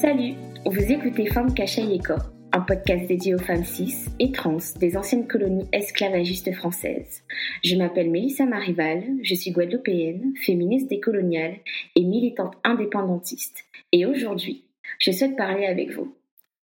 [0.00, 0.32] Salut,
[0.64, 2.14] vous écoutez Femmes Yeko,
[2.54, 7.22] un podcast dédié aux femmes cis et trans des anciennes colonies esclavagistes françaises.
[7.62, 11.56] Je m'appelle Mélissa Marival, je suis guadeloupéenne, féministe décoloniale
[11.96, 13.66] et militante indépendantiste.
[13.92, 14.64] Et aujourd'hui,
[14.98, 16.16] je souhaite parler avec vous.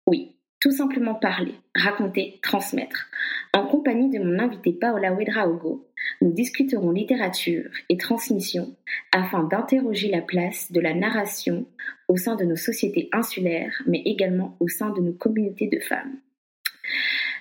[0.08, 3.08] Oui, tout simplement parler, raconter, transmettre.
[3.54, 5.88] En compagnie de mon invité Paola Wedraogo,
[6.22, 8.76] nous discuterons littérature et transmission
[9.12, 11.66] afin d'interroger la place de la narration
[12.08, 16.20] au sein de nos sociétés insulaires, mais également au sein de nos communautés de femmes.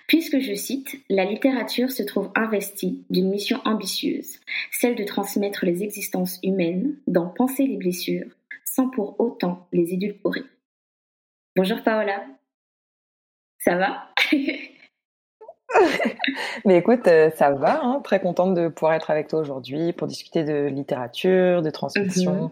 [0.06, 4.40] Puisque je cite, la littérature se trouve investie d'une mission ambitieuse,
[4.72, 8.26] celle de transmettre les existences humaines, d'en penser les blessures,
[8.64, 10.42] sans pour autant les édulcorer.
[11.54, 12.26] Bonjour Paola.
[13.58, 14.12] Ça va?
[16.64, 20.06] Mais écoute, euh, ça va, hein, très contente de pouvoir être avec toi aujourd'hui pour
[20.06, 22.50] discuter de littérature, de transmission, mhm.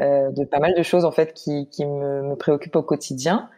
[0.00, 3.48] euh, de pas mal de choses en fait qui, qui me, me préoccupent au quotidien.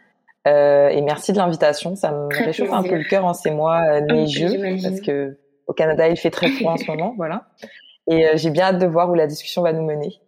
[0.47, 3.81] Euh, et merci de l'invitation, ça me réchauffe un peu le cœur en ces mois
[3.81, 7.47] euh, neigeux parce que au Canada il fait très froid en ce moment, voilà.
[8.07, 10.19] Et j'ai bien hâte de voir où la discussion va nous mener.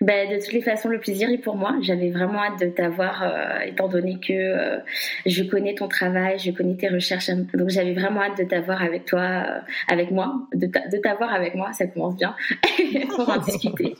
[0.00, 1.76] Ben, de toutes les façons, le plaisir est pour moi.
[1.80, 4.78] J'avais vraiment hâte de t'avoir, euh, étant donné que euh,
[5.26, 7.30] je connais ton travail, je connais tes recherches.
[7.54, 11.72] Donc, j'avais vraiment hâte de t'avoir avec toi, euh, avec moi, de t'avoir avec moi.
[11.72, 12.34] Ça commence bien
[13.16, 13.94] pour en discuter.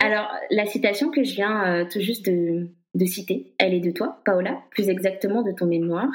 [0.00, 4.20] Alors, la citation que je viens tout juste de, de citer, elle est de toi,
[4.24, 6.10] Paola, plus exactement de ton mémoire,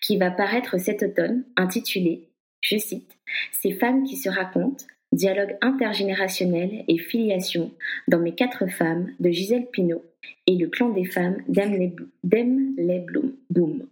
[0.00, 2.28] qui va paraître cet automne, intitulée,
[2.60, 3.18] je cite,
[3.52, 7.72] Ces femmes qui se racontent Dialogue intergénérationnel et filiation
[8.08, 10.04] dans Mes quatre femmes de Gisèle Pinault
[10.46, 11.92] et Le clan des femmes d'Emle
[12.22, 13.86] Bloom.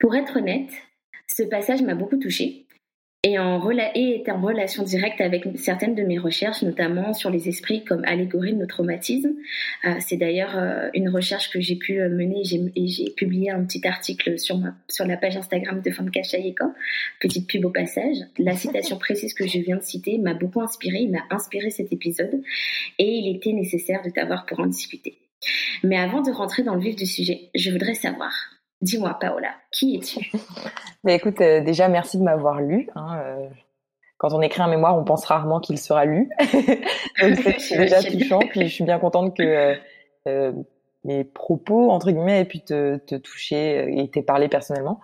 [0.00, 0.70] Pour être honnête,
[1.28, 2.66] ce passage m'a beaucoup touchée
[3.24, 7.84] et, en est en relation directe avec certaines de mes recherches, notamment sur les esprits
[7.84, 9.34] comme allégorie de nos traumatismes.
[9.84, 12.42] Euh, c'est d'ailleurs euh, une recherche que j'ai pu euh, mener
[12.74, 16.66] et j'ai publié un petit article sur, ma, sur la page Instagram de Fanka Chayeka,
[17.20, 18.16] petite pub au passage.
[18.38, 21.92] La citation précise que je viens de citer m'a beaucoup inspiré, il m'a inspiré cet
[21.92, 22.42] épisode
[22.98, 25.16] et il était nécessaire de t'avoir pour en discuter.
[25.84, 28.32] Mais avant de rentrer dans le vif du sujet, je voudrais savoir,
[28.82, 30.32] Dis-moi, Paola, qui es-tu?
[31.04, 32.90] Mais écoute, euh, déjà, merci de m'avoir lu.
[32.96, 33.48] Hein, euh,
[34.18, 36.28] quand on écrit un mémoire, on pense rarement qu'il sera lu.
[37.20, 38.40] Donc c'est déjà touchant.
[38.40, 39.76] Puis je suis bien contente que
[40.26, 40.52] euh,
[41.04, 45.00] mes propos, entre guillemets, aient pu te, toucher et t'aient parlé personnellement.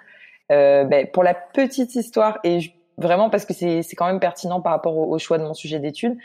[0.51, 2.59] Ben, pour la petite histoire, et
[2.97, 6.17] vraiment parce que c'est quand même pertinent par rapport au, choix de mon sujet d'étude,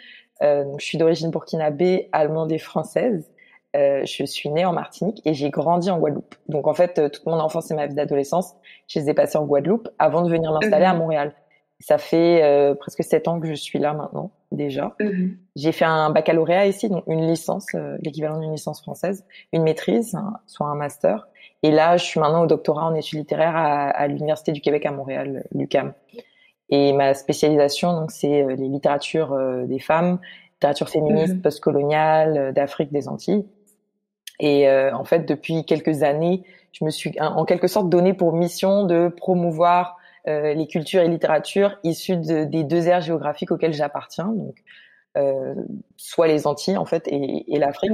[0.42, 3.33] je suis d'origine burkinabé, allemande et française.
[3.76, 6.36] Euh, je suis née en Martinique et j'ai grandi en Guadeloupe.
[6.48, 8.54] Donc en fait, euh, toute mon enfance et ma vie d'adolescence,
[8.88, 11.00] je les ai passées en Guadeloupe avant de venir m'installer à mhm.
[11.00, 11.34] Montréal.
[11.80, 14.94] Ça fait euh, presque sept ans que je suis là maintenant déjà.
[15.00, 15.38] Mhm.
[15.56, 17.66] J'ai fait un baccalauréat ici, donc une licence,
[18.02, 21.28] l'équivalent d'une licence française, une maîtrise, soit un master.
[21.64, 24.86] Et là, je suis maintenant au doctorat en études littéraires à, à l'Université du Québec
[24.86, 25.94] à Montréal, l'UCAM.
[26.70, 29.36] Et ma spécialisation, donc, c'est les littératures
[29.66, 30.20] des femmes,
[30.54, 31.42] littérature féministe, mhm.
[31.42, 33.46] postcoloniale, d'Afrique, des Antilles.
[34.40, 38.34] Et euh, en fait, depuis quelques années, je me suis en quelque sorte donné pour
[38.34, 44.28] mission de promouvoir euh, les cultures et littératures issues des deux aires géographiques auxquelles j'appartiens,
[44.28, 44.56] donc
[45.18, 45.54] euh,
[45.98, 47.92] soit les Antilles en fait et, et l'Afrique.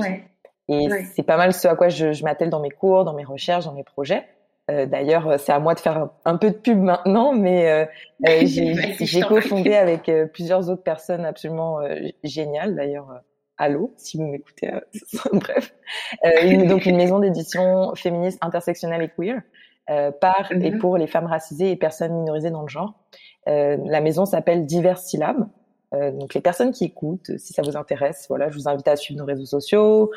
[0.68, 3.24] Et c'est pas mal ce à quoi je, je m'attelle dans mes cours, dans mes
[3.24, 4.28] recherches, dans mes projets.
[4.70, 7.86] Euh, D'ailleurs, c'est à moi de faire un, peu de pub maintenant, mais euh,
[8.46, 11.80] j'ai cofondé avec plusieurs autres personnes absolument
[12.24, 12.76] géniales.
[12.76, 13.22] D'ailleurs,
[13.62, 14.80] Allô, si vous m'écoutez, euh,
[15.34, 15.76] bref.
[16.26, 19.42] Euh, donc une maison d'édition féministe, intersectionnelle et queer
[19.90, 20.78] euh, par et mhm.
[20.78, 22.94] pour les femmes racisées et personnes minorisées dans le genre.
[23.48, 25.48] Euh, la maison s'appelle Divers Syllabes.
[25.94, 28.96] Euh, donc les personnes qui écoutent, si ça vous intéresse, voilà, je vous invite à
[28.96, 30.12] suivre nos réseaux sociaux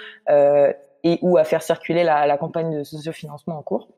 [1.04, 3.88] et ou à faire circuler la, la campagne de sociofinancement en cours.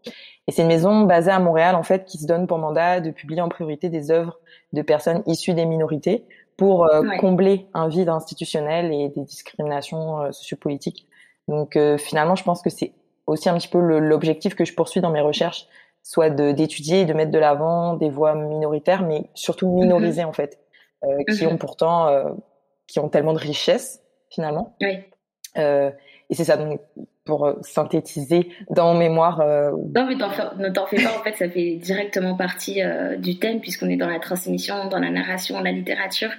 [0.46, 3.10] Et c'est une maison basée à Montréal en fait qui se donne pour mandat de
[3.10, 4.38] publier en priorité des œuvres
[4.72, 6.24] de personnes issues des minorités
[6.56, 11.06] pour euh, combler un vide institutionnel et des discriminations euh, sociopolitiques.
[11.48, 12.92] Donc euh, finalement, je pense que c'est
[13.26, 15.66] aussi un petit peu l'objectif que je poursuis dans mes recherches,
[16.02, 19.80] soit d'étudier et de mettre de l'avant des voix minoritaires, mais surtout mm-hmm.
[19.80, 20.60] minorisées en fait,
[21.02, 21.08] qui
[21.44, 21.46] mm-hmm.
[21.48, 22.36] ont pourtant,
[22.86, 24.76] qui ont tellement de richesse finalement.
[24.82, 24.98] Oui.
[25.56, 26.58] et c'est ça.
[26.58, 26.80] Donc
[27.24, 29.40] pour euh, synthétiser dans mémoire.
[29.40, 33.38] Euh, non, mais ne t'en fais pas, en fait, ça fait directement partie euh, du
[33.38, 36.30] thème, puisqu'on est dans la transmission, dans la narration, la littérature.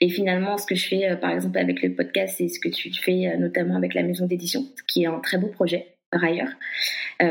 [0.00, 2.92] Et finalement, ce que je fais, par exemple, avec le podcast, c'est ce que tu
[2.92, 6.50] fais notamment avec la maison d'édition, qui est un très beau projet, par ailleurs.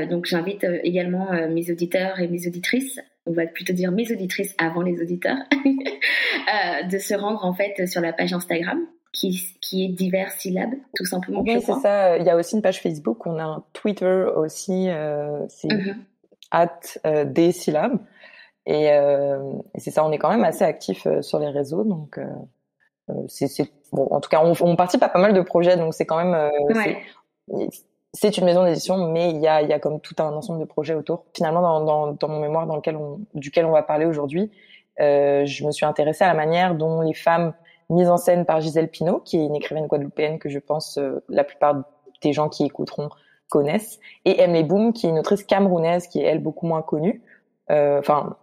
[0.10, 4.82] donc, j'invite également mes auditeurs et mes auditrices on va plutôt dire mes auditrices avant
[4.82, 5.38] les auditeurs,
[6.92, 8.80] de se rendre en fait sur la page Instagram
[9.12, 11.42] qui, qui est divers syllabes, tout simplement.
[11.42, 12.18] Oui, c'est ça.
[12.18, 13.26] Il y a aussi une page Facebook.
[13.26, 14.90] On a un Twitter aussi.
[14.90, 15.68] Euh, c'est
[16.52, 18.00] at euh, des syllabes.
[18.66, 20.06] Et, euh, et c'est ça.
[20.06, 21.84] On est quand même assez actif sur les réseaux.
[21.84, 24.08] Donc, euh, c'est bon.
[24.12, 25.78] En tout cas, on, on, participe à pas mal de projets.
[25.78, 26.52] Donc, c'est quand même.
[26.70, 26.98] Ouais.
[28.14, 30.66] C'est une maison d'édition, mais il y a, y a comme tout un ensemble de
[30.66, 31.26] projets autour.
[31.34, 34.52] Finalement, dans, dans, dans mon mémoire, dans lequel on, duquel on va parler aujourd'hui,
[35.00, 37.54] je me suis intéressée à la manière dont les femmes
[37.92, 41.24] mise en scène par Gisèle Pinault, qui est une écrivaine guadeloupéenne que je pense euh,
[41.30, 41.84] la plupart
[42.24, 43.10] des gens qui écouteront
[43.50, 47.22] connaissent, et Emily Boom, qui est une autrice camerounaise, qui est elle beaucoup moins connue.
[47.70, 48.38] Euh, enfin,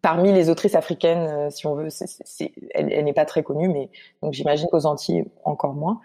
[0.00, 1.88] parmi les autrices africaines, euh, si on veut,
[2.74, 3.90] elle, elle n'est pas très connue, mais
[4.22, 6.00] donc j'imagine qu'aux Antilles encore moins.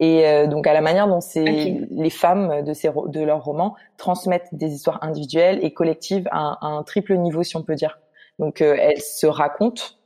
[0.00, 4.72] Et donc à la manière dont les femmes de, ces, de leurs romans transmettent des
[4.72, 7.98] histoires individuelles et collectives à un, triple niveau, si on peut dire.
[8.38, 9.97] Donc elles se racontent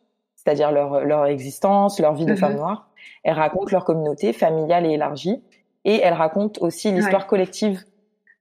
[0.43, 2.59] c'est-à-dire leur, leur existence, leur vie de femme mhm.
[2.59, 2.89] noire.
[3.23, 5.43] Elle raconte leur communauté familiale et élargie,
[5.85, 7.85] et elle raconte aussi l'histoire collective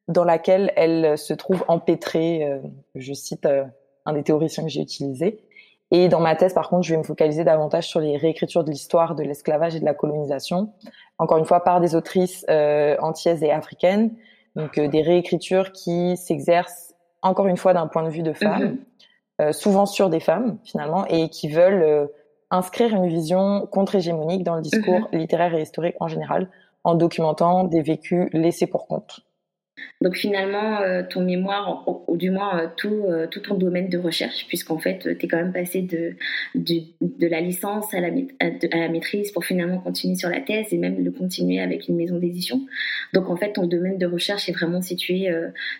[0.07, 2.43] dans laquelle elle se trouve empêtrée.
[2.43, 2.59] Euh,
[2.95, 3.63] je cite euh,
[4.05, 5.43] un des théoriciens que j'ai utilisé.
[5.91, 8.71] Et dans ma thèse, par contre, je vais me focaliser davantage sur les réécritures de
[8.71, 10.71] l'histoire de l'esclavage et de la colonisation,
[11.17, 14.15] encore une fois par des autrices euh, antillaises et africaines,
[14.55, 18.63] donc euh, des réécritures qui s'exercent encore une fois d'un point de vue de femme,
[18.63, 18.77] mhm.
[19.41, 22.05] Euh, souvent sur des femmes finalement, et qui veulent euh,
[22.51, 25.19] inscrire une vision contre-hégémonique dans le discours mhm.
[25.19, 26.47] littéraire et historique en général,
[26.83, 29.21] en documentant des vécus laissés pour compte.
[30.01, 33.99] Donc finalement, euh, ton mémoire, ou, du moins euh, tout, euh, tout ton domaine de
[33.99, 36.15] recherche, puisqu'en fait, tu es quand même passé de,
[36.55, 38.09] de, la licence à la,
[38.89, 42.61] maîtrise pour finalement continuer sur la thèse et même le continuer avec une maison d'édition.
[43.13, 45.29] Donc en fait, ton domaine de recherche est vraiment situé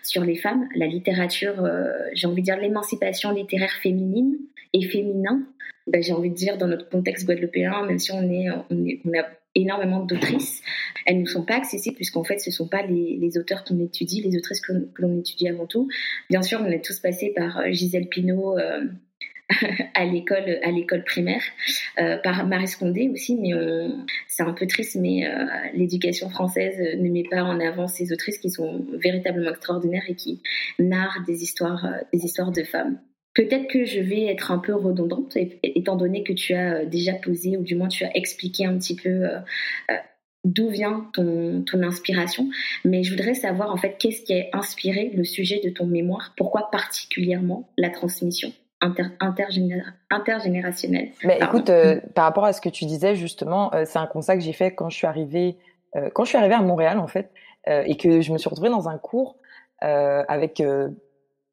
[0.02, 1.68] sur les femmes, la littérature,
[2.14, 4.36] j'ai envie de dire l'émancipation littéraire féminine
[4.72, 5.42] et féminin.
[5.88, 8.86] Ben, j'ai envie de dire dans notre contexte guadeloupéen, même si on est, on,
[9.54, 10.62] énormément d'autrices.
[11.06, 14.22] Elles ne sont pas accessibles puisqu'en fait, ce ne sont pas les, auteurs qu'on étudie,
[14.22, 15.88] les autrices que, l'on étudie avant tout.
[16.30, 18.84] Bien sûr, on est tous passés par euh, Gisèle Pinault euh,
[19.94, 21.42] à l'école à l'école primaire,
[21.98, 23.50] euh, par Marie Scondé aussi, mais
[24.26, 25.30] c'est un peu triste, mais
[25.74, 30.40] l'éducation française ne met pas en avant ces autrices qui sont véritablement extraordinaires et qui
[30.78, 32.98] narrent des histoires des histoires de femmes.
[33.34, 37.14] Peut-être que je vais être un peu redondante, étant donné que tu as euh, déjà
[37.14, 39.38] posé, ou du moins tu as expliqué un petit peu euh,
[39.90, 39.94] euh,
[40.44, 42.50] d'où vient ton, ton inspiration,
[42.84, 46.34] mais je voudrais savoir en fait qu'est-ce qui a inspiré le sujet de ton mémoire,
[46.36, 48.52] pourquoi particulièrement la transmission
[48.82, 49.04] inter,
[50.10, 51.12] intergénérationnelle?
[51.40, 51.70] Écoute,
[52.14, 54.90] par rapport à ce que tu disais justement, c'est un constat que j'ai fait quand
[54.90, 55.56] je suis arrivée,
[56.12, 57.30] quand je suis arrivée à Montréal en fait,
[57.68, 59.36] et que je me suis retrouvée dans un cours
[59.80, 60.60] avec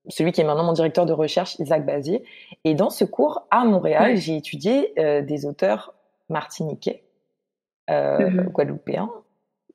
[0.10, 2.24] celui qui est maintenant mon directeur de recherche, Isaac Bazier.
[2.64, 5.94] Et dans ce cours à Montréal, j'ai étudié euh, des auteurs
[6.30, 7.04] martiniquais,
[7.90, 8.50] euh, mhm.
[8.50, 9.10] guadeloupéens,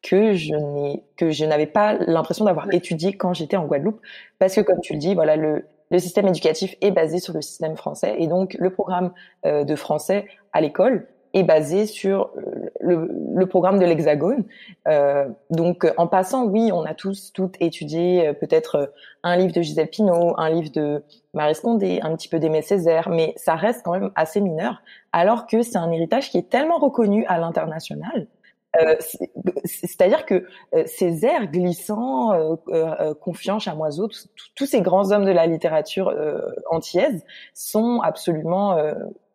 [0.03, 4.01] que je n'ai que je n'avais pas l'impression d'avoir étudié quand j'étais en Guadeloupe,
[4.39, 7.43] parce que comme tu le dis, voilà le le système éducatif est basé sur le
[7.43, 9.13] système français et donc le programme
[9.47, 14.45] euh, de français à l'école est basé sur euh, le, le programme de l'Hexagone.
[14.89, 18.87] Euh, donc, en passant, oui, on a tous, toutes étudié euh, peut-être euh,
[19.23, 21.03] un livre de Gisèle Pinault, un livre de
[21.35, 24.81] Marie Scondé, un petit peu d'Aimé Césaire, mais ça reste quand même assez mineur,
[25.13, 28.29] alors que c'est un héritage qui est tellement reconnu à l'international.
[28.81, 28.97] Euh,
[29.65, 30.47] C'est-à-dire que
[30.87, 32.33] ces airs glissants,
[32.69, 34.09] euh, confiants, chamoiseaux,
[34.57, 36.13] tous ces grands hommes de la littérature
[36.71, 38.77] antillaise sont absolument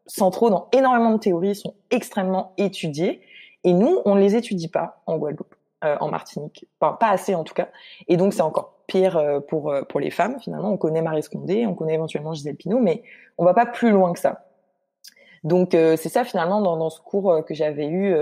[0.10, 3.22] centraux dans énormément de théories, sont extrêmement étudiés.
[3.64, 6.68] Et nous, on ne les étudie pas en Guadeloupe, euh, en Martinique.
[6.80, 7.70] Enfin, pas assez en tout cas.
[8.08, 10.72] Et donc, c'est encore pire euh, pour, euh, pour les femmes, finalement.
[10.72, 13.04] On connaît Marie Scondé, on connaît éventuellement Gisèle Pinot, mais
[13.38, 14.46] on va pas plus loin que ça.
[15.46, 18.14] Donc, c'est ça, finalement, dans, dans ce cours que j'avais eu,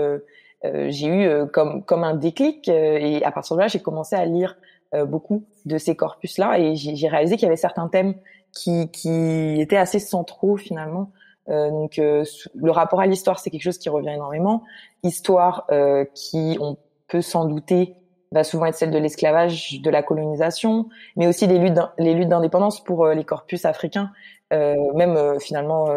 [0.62, 2.68] j'ai eu comme, comme un déclic.
[2.68, 4.56] et à partir de là, j'ai commencé à lire
[5.04, 6.60] beaucoup de ces corpus-là.
[6.60, 8.14] Et j'ai réalisé qu'il y avait certains thèmes
[8.52, 11.17] qui, qui étaient assez centraux, finalement, euh,
[11.48, 12.24] donc euh,
[12.54, 14.64] le rapport à l'histoire, c'est quelque chose qui revient énormément.
[15.02, 16.76] Histoire euh, qui, on
[17.08, 17.94] peut s'en douter,
[18.32, 22.28] va souvent être celle de l'esclavage, de la colonisation, mais aussi des luttes, les luttes
[22.28, 24.10] d'indépendance pour les corpus africains,
[24.50, 25.88] même finalement,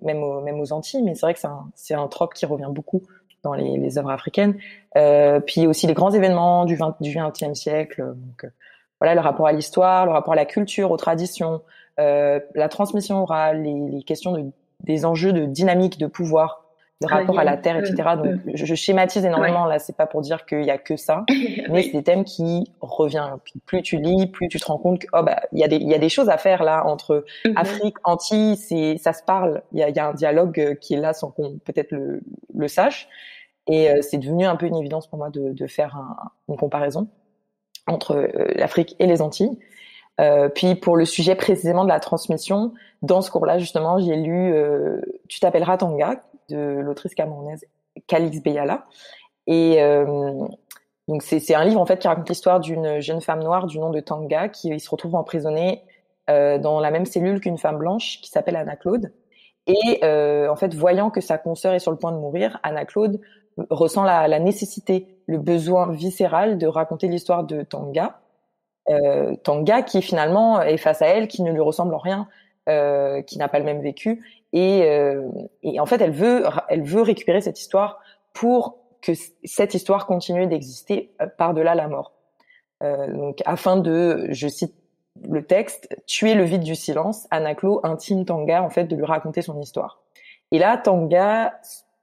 [0.00, 1.02] même, aux, même aux Antilles.
[1.02, 1.40] Mais c'est vrai que
[1.74, 3.02] c'est un, un trope qui revient beaucoup
[3.42, 4.56] dans les, les œuvres africaines.
[5.44, 8.14] puis aussi les grands événements du 20, du 20e siècle.
[8.14, 8.48] Donc,
[9.00, 11.62] voilà, le rapport à l'histoire, le rapport à la culture, aux traditions,
[11.98, 14.52] la transmission orale, les, les questions de
[14.84, 16.64] des enjeux de dynamique de pouvoir,
[17.00, 17.94] de rapport à la terre, etc.
[18.16, 18.52] Donc, mm.
[18.54, 19.78] je, schématise énormément là.
[19.78, 21.24] C'est pas pour dire qu'il y a que ça,
[21.70, 23.36] mais c'est des thèmes qui reviennent.
[23.66, 25.76] plus tu lis, plus tu te rends compte que oh bah il y a des
[25.76, 27.52] il y a des choses à faire là entre mm-hmm.
[27.56, 29.62] Afrique, Antilles, c'est ça se parle.
[29.72, 32.20] Il y a, y a un dialogue euh, qui est là sans qu'on peut-être le,
[32.54, 33.08] le sache.
[33.66, 36.16] Et euh, c'est devenu un peu une évidence pour moi de, de faire un,
[36.48, 37.08] une comparaison
[37.86, 39.58] entre euh, l'Afrique et les Antilles.
[40.20, 44.52] Euh, puis pour le sujet précisément de la transmission, dans ce cours-là justement, j'ai lu
[44.52, 47.64] euh, Tu t'appelleras Tanga de l'autrice camerounaise
[48.06, 48.86] Calix Beyala.
[49.46, 50.46] Et euh,
[51.08, 53.90] donc c'est un livre en fait qui raconte l'histoire d'une jeune femme noire du nom
[53.90, 55.82] de Tanga qui se retrouve emprisonnée
[56.30, 59.12] euh, dans la même cellule qu'une femme blanche qui s'appelle Anna Claude.
[59.66, 62.84] Et euh, en fait, voyant que sa consoeur est sur le point de mourir, Anna
[62.84, 63.20] Claude
[63.70, 68.21] ressent la, la nécessité, le besoin viscéral de raconter l'histoire de Tanga
[68.88, 72.28] euh, Tanga qui finalement est face à elle, qui ne lui ressemble en rien,
[72.68, 74.22] euh, qui n'a pas le même vécu,
[74.52, 75.28] et, euh,
[75.62, 78.00] et, en fait elle veut, elle veut récupérer cette histoire
[78.32, 79.12] pour que
[79.44, 82.12] cette histoire continue d'exister euh, par-delà la mort.
[82.82, 84.74] Euh, donc afin de, je cite
[85.28, 89.42] le texte, tuer le vide du silence, Anaklo intime Tanga en fait de lui raconter
[89.42, 90.00] son histoire.
[90.52, 91.54] Et là, Tanga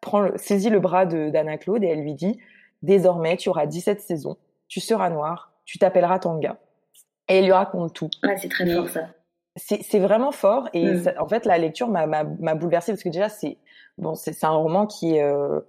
[0.01, 2.39] prend, saisit le bras d'Anna-Claude et elle lui dit
[2.81, 6.57] Désormais, tu auras 17 saisons, tu seras noir, tu t'appelleras Tanga
[7.29, 8.09] et elle lui raconte tout.
[8.23, 9.07] Ouais, c'est très fort ça.
[9.55, 11.13] C'est vraiment fort et mm.
[11.19, 12.23] en fait la lecture m'a
[12.55, 13.57] bouleversée parce que déjà c'est
[13.97, 15.59] bon c'est un roman qui est euh,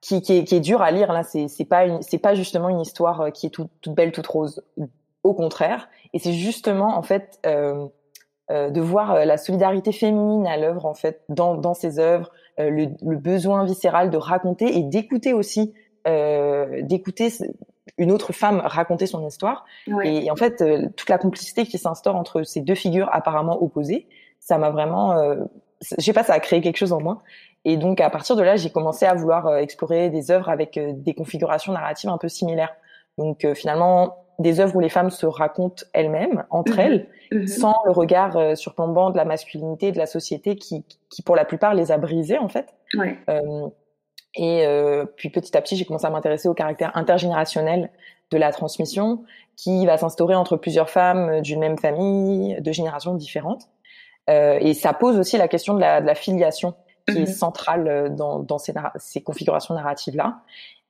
[0.00, 2.68] qui, qui, est, qui est dur à lire là c'est c'est pas c'est pas justement
[2.68, 4.62] une histoire euh, qui est toute, toute belle toute rose
[5.22, 7.86] au contraire et c'est justement en fait euh,
[8.50, 12.86] euh, de voir la solidarité féminine à l'œuvre en fait dans dans ses œuvres le,
[13.02, 15.74] le, besoin viscéral de raconter et d'écouter aussi
[16.06, 17.30] d'écouter
[17.98, 19.64] une autre femme raconter son histoire.
[20.02, 24.06] Et, en fait, euh, toute la complicité qui s'instaure entre ces deux figures apparemment opposées,
[24.46, 25.36] ça m'a vraiment, euh,
[25.98, 27.22] je sais pas, ça a créé quelque chose en moi.
[27.64, 30.76] Et donc à partir de là, j'ai commencé à vouloir euh, explorer des œuvres avec
[30.76, 32.74] euh, des configurations narratives un peu similaires.
[33.18, 36.80] Donc finalement, des œuvres où les femmes se racontent elles-mêmes entre mhm.
[36.80, 37.46] elles, mhm.
[37.46, 41.72] sans le regard surplombant de la masculinité, de la société qui, qui pour la plupart
[41.72, 42.74] les a brisées en fait.
[42.92, 43.18] Ouais.
[44.36, 47.90] Et euh, puis petit à petit, j'ai commencé à m'intéresser au caractère intergénérationnel
[48.30, 49.24] de la transmission,
[49.56, 53.68] qui va s'instaurer entre plusieurs femmes d'une même famille, de générations différentes.
[54.28, 56.74] Euh, et ça pose aussi la question de la, de la filiation,
[57.08, 57.26] qui est mhm.
[57.26, 60.40] centrale dans, dans ces, ces configurations narratives-là.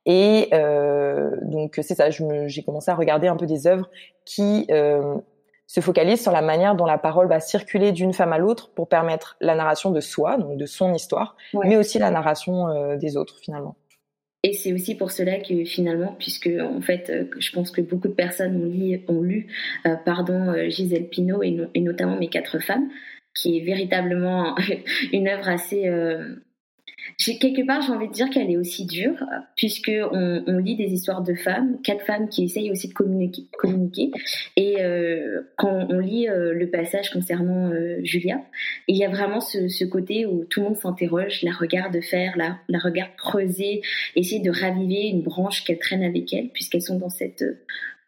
[0.06, 3.90] Et euh, donc c'est ça, j'ai commencé à regarder un peu des œuvres
[4.24, 5.16] qui euh,
[5.66, 8.88] se focalise sur la manière dont la parole va circuler d'une femme à l'autre pour
[8.88, 13.16] permettre la narration de soi, donc de son histoire, mais aussi la narration euh, des
[13.16, 13.76] autres finalement.
[14.42, 18.06] Et c'est aussi pour cela que finalement, puisque en fait, euh, je pense que beaucoup
[18.06, 19.48] de personnes ont, lu, ont lu
[19.86, 22.88] euh, pardon, Gisèle Pinault et, et, notamment Mes quatre femmes,
[23.34, 24.54] qui est véritablement
[25.12, 25.90] une œuvre assez
[27.18, 29.22] quelque part, j'ai envie de dire qu'elle est aussi dure,
[29.56, 34.10] puisque on, lit des histoires de femmes, quatre femmes qui essayent aussi de communiquer.
[34.56, 38.40] Et euh, quand on lit euh, le passage concernant euh, Julia,
[38.88, 42.58] il y a vraiment ce, côté où tout le monde s'interroge, la regarde faire, la,
[42.68, 43.82] la regarde creuser,
[44.14, 47.44] essayer de raviver une branche qu'elle traîne avec elle, puisqu'elles sont dans cette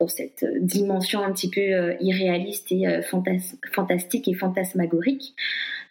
[0.01, 5.35] dans cette dimension un petit peu irréaliste et fantastique et fantasmagorique.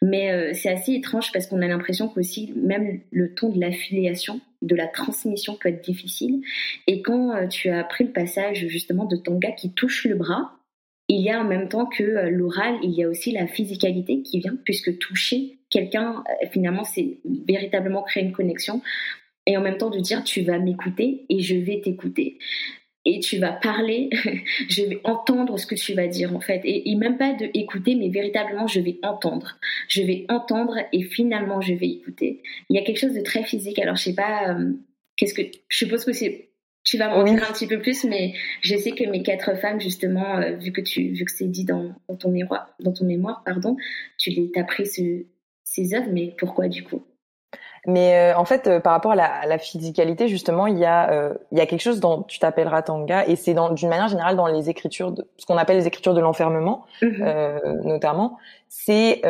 [0.01, 4.42] Mais euh, c'est assez étrange parce qu'on a l'impression qu'aussi même le ton de l'affiliation,
[4.62, 6.42] de la transmission peut être difficile.
[6.86, 10.16] Et quand euh, tu as pris le passage justement de ton gars qui touche le
[10.16, 10.54] bras,
[11.10, 14.22] il y a en même temps que euh, l'oral, il y a aussi la physicalité
[14.22, 18.82] qui vient, puisque toucher quelqu'un, finalement, c'est véritablement créer une connexion
[19.46, 22.38] et en même temps de dire tu vas m'écouter et je vais t'écouter
[23.08, 24.10] et tu vas parler,
[24.70, 26.62] je vais entendre ce que tu vas dire en fait.
[26.66, 29.58] Et, même pas de écouter, mais véritablement je vais entendre.
[29.88, 32.44] Je vais entendre et finalement je vais écouter.
[32.70, 33.80] Il y a quelque chose de très physique.
[33.80, 34.74] Alors je sais pas, euh,
[35.16, 36.50] qu'est-ce que, je suppose que c'est,
[36.84, 39.80] tu vas m'en dire un petit peu plus, mais je sais que mes quatre femmes
[39.80, 43.42] justement, euh, vu que tu, vu que c'est dit dans, ton mémoire, dans ton mémoire,
[43.46, 43.78] pardon,
[44.18, 47.06] tu les, t'as pris ces œuvres, mais pourquoi du coup?
[47.88, 50.84] Mais euh, en fait, euh, par rapport à la, à la, physicalité, justement, il y
[50.84, 54.10] a euh, il y a quelque chose dont tu t'appelleras Tanga, et c'est d'une manière
[54.10, 57.84] générale dans les écritures, de, ce qu'on appelle les écritures de l'enfermement, mm-hmm.
[57.86, 59.22] notamment, c'est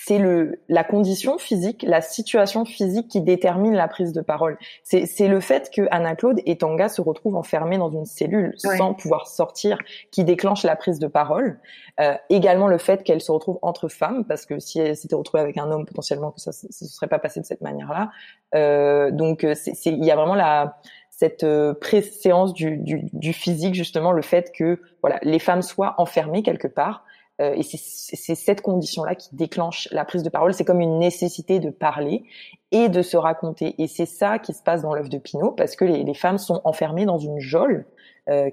[0.00, 4.56] c'est le la condition physique, la situation physique qui détermine la prise de parole.
[4.84, 8.54] C'est c'est le fait que Anna Claude et Tanga se retrouvent enfermés dans une cellule
[8.56, 9.78] sans pouvoir sortir,
[10.12, 11.58] qui déclenche la prise de parole.
[12.00, 15.42] Euh, également le fait qu'elle se retrouve entre femmes, parce que si elle s'était retrouvée
[15.42, 18.10] avec un homme, potentiellement que ça ne se serait pas passé de cette manière-là.
[18.54, 20.78] Euh, donc c'est il y a vraiment la
[21.10, 25.96] cette euh, préséance du, du, du, physique justement le fait que voilà les femmes soient
[25.98, 27.04] enfermées quelque part
[27.40, 30.52] et c'est cette condition-là qui déclenche la prise de parole.
[30.54, 32.24] C'est comme une nécessité de parler
[32.72, 33.74] et de se raconter.
[33.80, 36.38] Et c'est ça qui se passe dans l'œuvre de Pinault, parce que les, les, femmes
[36.38, 37.86] sont enfermées dans une geôle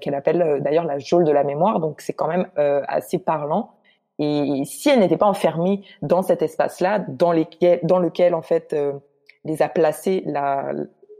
[0.00, 1.80] qu'elle appelle d'ailleurs la geôle de la mémoire.
[1.80, 3.72] Donc c'est quand même assez parlant.
[4.18, 7.34] Et si elles n'étaient pas enfermées dans cet espace-là, dans,
[7.82, 8.74] dans lequel en fait
[9.46, 10.72] les a placées la,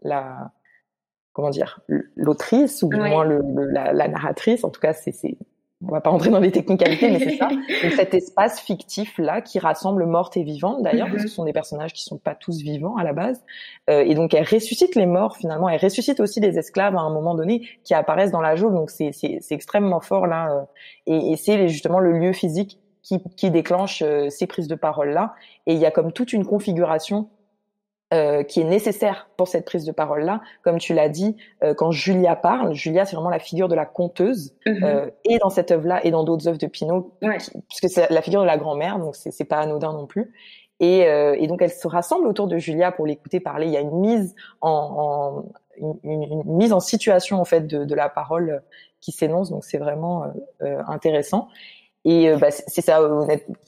[0.03, 0.51] la
[1.33, 1.81] comment dire
[2.17, 5.15] l'autrice ou du moins le, la, la, narratrice en tout cas c'est
[5.83, 7.49] on va pas rentrer dans les technicalités mais c'est ça.
[7.83, 11.45] Donc, cet espace fictif là qui rassemble mortes et vivantes d'ailleurs parce que ce sont
[11.45, 13.43] des personnages qui sont pas tous vivants à la base.
[13.91, 15.69] Euh, et donc elle ressuscite les morts finalement.
[15.69, 18.91] Elle ressuscite aussi les esclaves à un moment donné qui apparaissent dans la geôle donc
[18.91, 20.63] c'est c'est extrêmement fort là euh,
[21.07, 25.11] et, et c'est justement le lieu physique qui, qui déclenche euh, ces prises de parole
[25.11, 25.35] là
[25.67, 27.29] et il y a comme toute une configuration
[28.15, 30.41] euh, qui est nécessaire pour cette prise de parole là.
[30.63, 33.85] Comme tu l'as dit, euh, quand Julia parle, Julia c'est vraiment la figure de la
[33.85, 34.85] conteuse mhm.
[34.85, 37.19] euh, et dans cette œuvre là et dans d'autres œuvres de Pinault,
[37.69, 40.33] puisque c'est la figure de la grand-mère, donc c'est pas anodin non plus.
[40.79, 43.67] Et, et, donc elle se rassemble autour de Julia pour l'écouter parler.
[43.67, 45.43] Il y a une mise en,
[45.81, 48.63] en une, mise en situation en fait de, de la parole
[49.01, 51.49] qui s'énonce, donc c'est vraiment intéressant.
[52.05, 53.01] Et bah, c'est ça,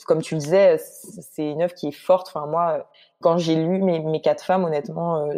[0.07, 2.29] comme tu le disais, c'est une œuvre qui est forte.
[2.29, 2.89] Enfin moi
[3.21, 5.35] quand j'ai lu mes, mes quatre femmes, honnêtement, euh,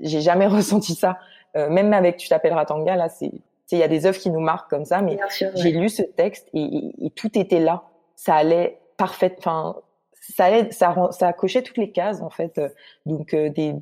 [0.00, 1.18] j'ai jamais ressenti ça.
[1.56, 3.30] Euh, même avec Tu t'appelleras Tanga, là, c'est
[3.72, 5.18] il y a des œuvres qui nous marquent comme ça, mais
[5.54, 7.84] j'ai lu ce texte et, et, tout était là.
[8.16, 9.34] Ça allait parfait.
[9.38, 9.76] Enfin,
[10.12, 12.60] ça allait, ça, ça cochait toutes les cases en fait.
[13.06, 13.74] Donc euh, des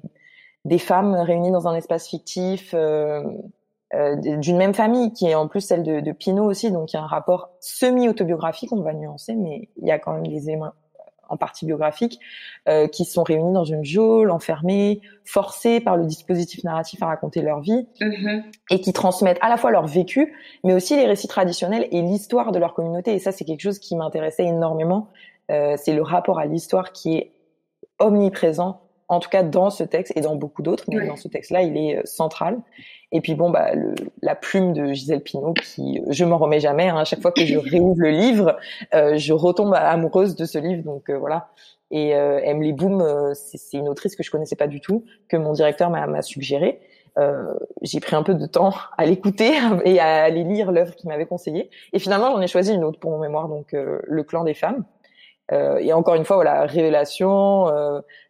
[0.64, 2.73] des femmes réunies dans un espace fictif.
[2.75, 3.25] Euh,
[3.92, 6.97] euh, d'une même famille, qui est en plus celle de, de Pinot aussi, donc il
[6.97, 10.49] y a un rapport semi-autobiographique, on va nuancer, mais il y a quand même des
[10.49, 10.71] éléments
[11.30, 12.20] en partie biographique,
[12.68, 17.40] euh, qui sont réunis dans une geôle, enfermés, forcés par le dispositif narratif à raconter
[17.40, 18.42] leur vie, mm-hmm.
[18.70, 20.34] et qui transmettent à la fois leur vécu,
[20.64, 23.14] mais aussi les récits traditionnels et l'histoire de leur communauté.
[23.14, 25.08] Et ça, c'est quelque chose qui m'intéressait énormément.
[25.50, 27.32] Euh, c'est le rapport à l'histoire qui est
[27.99, 31.62] omniprésent en tout cas dans ce texte et dans beaucoup d'autres, mais dans ce texte-là,
[31.62, 32.58] il est euh, central.
[33.12, 36.60] Et puis bon, bah, le, la plume de Gisèle Pinault, qui euh, je m'en remets
[36.60, 36.88] jamais.
[36.88, 38.56] Hein, à chaque fois que je réouvre le livre,
[38.94, 40.84] euh, je retombe amoureuse de ce livre.
[40.84, 41.48] Donc voilà.
[41.90, 45.52] Et euh, Emily Boom, c'est une autrice que je connaissais pas du tout, que mon
[45.52, 46.80] directeur m'a suggéré.
[47.18, 51.08] Euh, j'ai pris un peu de temps à l'écouter et à aller lire l'œuvre qu'il
[51.08, 51.68] m'avait conseillée.
[51.92, 54.84] Et finalement, j'en ai choisi une autre pour mon mémoire, donc Le clan des femmes.
[55.50, 57.66] Euh, et encore une fois, voilà, révélation,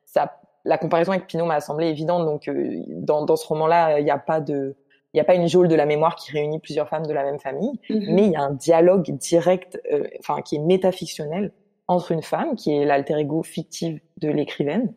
[0.06, 2.24] ça la comparaison avec Pinot m'a semblé évidente.
[2.24, 4.76] Donc, euh, dans, dans ce roman-là, il n'y a pas de,
[5.12, 7.24] il n'y a pas une geôle de la mémoire qui réunit plusieurs femmes de la
[7.24, 8.14] même famille, mhm.
[8.14, 11.52] mais il y a un dialogue direct, euh, enfin qui est métafictionnel
[11.88, 14.94] entre une femme qui est l'alter ego fictive de l'écrivaine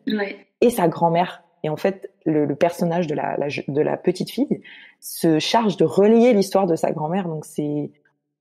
[0.60, 1.42] et sa grand-mère.
[1.64, 4.60] Et en fait, le, le personnage de la, la, de la petite fille
[5.00, 7.26] se charge de relier l'histoire de sa grand-mère.
[7.26, 7.90] Donc c'est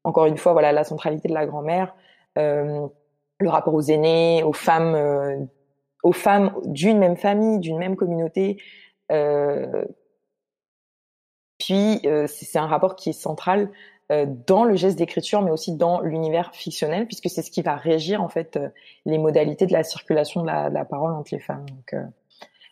[0.03, 1.95] encore une fois voilà la centralité de la grand-mère,
[2.37, 2.85] euh,
[3.39, 5.37] le rapport aux aînés, aux femmes euh,
[6.03, 8.61] aux femmes d'une même famille, d'une même communauté.
[9.11, 9.85] Euh,
[11.57, 13.69] puis euh, c'est un rapport qui est central
[14.11, 17.75] euh, dans le geste d'écriture, mais aussi dans l'univers fictionnel, puisque c'est ce qui va
[17.75, 18.59] régir en fait
[19.05, 21.65] les modalités de la circulation de la, de la parole entre les femmes.
[21.69, 21.95] Donc,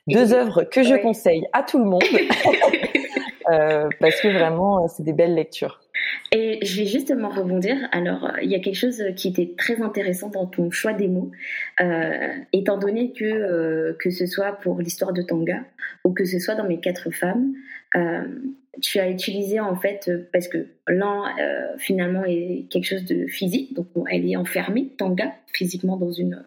[0.08, 2.04] deux œuvres que je conseille à tout le monde,
[4.00, 5.80] parce que vraiment c'est des belles lectures.
[6.34, 7.76] Et je vais justement rebondir.
[7.92, 11.10] Alors, euh, il y a quelque chose qui était très intéressant dans ton choix des
[11.10, 11.32] mots,
[11.82, 15.62] euh, étant donné que euh, que ce soit pour l'histoire de Tanga
[16.06, 17.54] ou que ce soit dans mes quatre femmes,
[17.98, 18.24] euh,
[18.82, 21.26] tu as utilisé en fait parce que l'un
[21.78, 26.46] finalement est quelque chose de physique, donc elle est enfermée Tanga physiquement dans une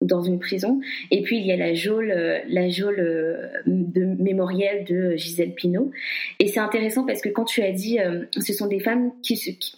[0.00, 0.80] dans une prison.
[1.10, 5.54] Et puis il y a la geôle, euh, la geôle euh, de mémorielle de Gisèle
[5.54, 5.90] Pinault.
[6.38, 9.36] Et c'est intéressant parce que quand tu as dit, euh, ce sont des femmes qui,
[9.58, 9.76] qui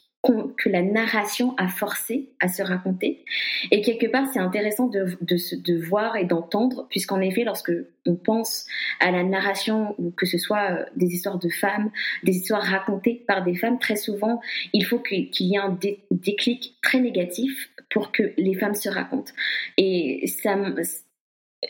[0.57, 3.25] que la narration a forcé à se raconter.
[3.71, 7.73] Et quelque part, c'est intéressant de, de, voir et d'entendre, puisqu'en effet, lorsque
[8.07, 8.67] on pense
[9.01, 11.91] à la narration, ou que ce soit euh, des histoires de femmes,
[12.23, 14.41] des histoires racontées par des femmes, très souvent,
[14.73, 15.79] il faut qu'il y ait un
[16.11, 19.33] déclic très négatif pour que les femmes se racontent.
[19.77, 20.57] Et ça,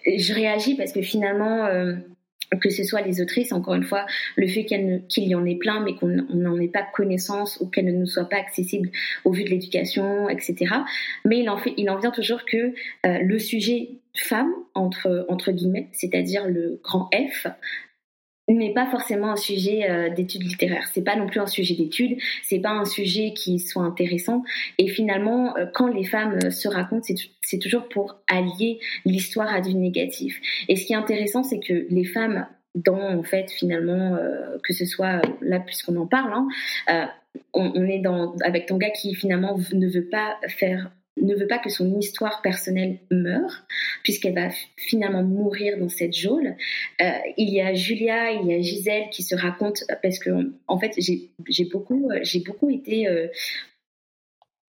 [0.06, 1.94] je réagis parce que finalement, euh,
[2.60, 4.06] que ce soit les autrices, encore une fois,
[4.36, 7.86] le fait qu'il y en ait plein, mais qu'on n'en ait pas connaissance ou qu'elles
[7.86, 8.90] ne nous soient pas accessibles
[9.24, 10.66] au vu de l'éducation, etc.
[11.24, 12.56] Mais il en, fait, il en vient toujours que
[13.06, 17.46] euh, le sujet femme, entre, entre guillemets, c'est-à-dire le grand F,
[18.52, 20.88] n'est pas forcément un sujet euh, d'études littéraires.
[20.92, 22.18] C'est pas non plus un sujet d'études.
[22.44, 24.42] C'est pas un sujet qui soit intéressant.
[24.78, 27.06] Et finalement, euh, quand les femmes euh, se racontent,
[27.42, 30.40] c'est toujours pour allier l'histoire à du négatif.
[30.68, 34.18] Et ce qui est intéressant, c'est que les femmes dans en fait finalement
[34.62, 37.10] que ce soit là puisqu'on en parle, hein,
[37.54, 40.90] on, on, est dans avec Tanga qui finalement ne veut pas faire
[41.22, 43.66] ne veut pas que son histoire personnelle meure,
[44.02, 46.56] puisqu'elle va finalement mourir dans cette geôle.
[47.00, 50.30] Euh, il y a Julia, il y a Gisèle qui se racontent, parce que
[50.66, 53.08] en fait, j'ai beaucoup, j'ai beaucoup été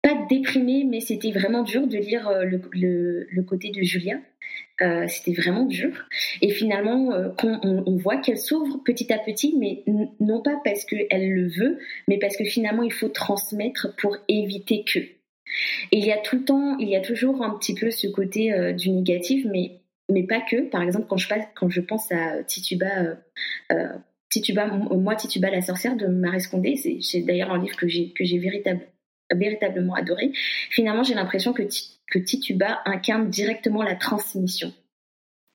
[0.02, 4.16] pas déprimée, mais c'était vraiment dur de lire le, le, côté de Julia.
[4.82, 5.92] Euh, c'était vraiment dur.
[6.40, 9.84] Et finalement, euh, on, voit qu'elle s'ouvre petit à petit, mais
[10.20, 14.84] non pas parce qu'elle le veut, mais parce que finalement, il faut transmettre pour éviter
[14.84, 15.00] que.
[15.92, 18.52] Il y a tout le temps, il y a toujours un petit peu ce côté
[18.52, 19.80] euh, du négatif, mais,
[20.28, 20.68] pas que.
[20.68, 22.86] Par exemple, quand je, pense à Tituba,
[24.28, 28.80] Tituba, moi Tituba la sorcière de Marie Scondé, c'est d'ailleurs un livre que j'ai véritable,
[29.32, 30.32] véritablement adoré.
[30.70, 34.72] Finalement, j'ai l'impression que Tituba incarne directement la transmission.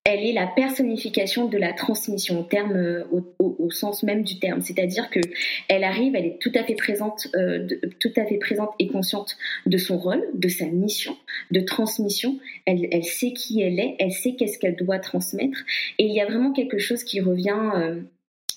[0.08, 3.04] Elle est la personnification de la transmission au terme, euh,
[3.40, 4.62] au, sens même du terme.
[4.62, 5.20] C'est-à-dire que
[5.68, 7.68] elle arrive, elle est tout à fait présente, euh,
[8.00, 11.18] tout à fait présente et consciente de son rôle, de sa mission
[11.50, 12.38] de transmission.
[12.66, 15.58] Elle, sait qui elle est, elle sait qu'est-ce qu'elle doit transmettre.
[15.98, 17.72] Et il y a vraiment quelque chose qui revient.
[17.76, 18.02] Euh,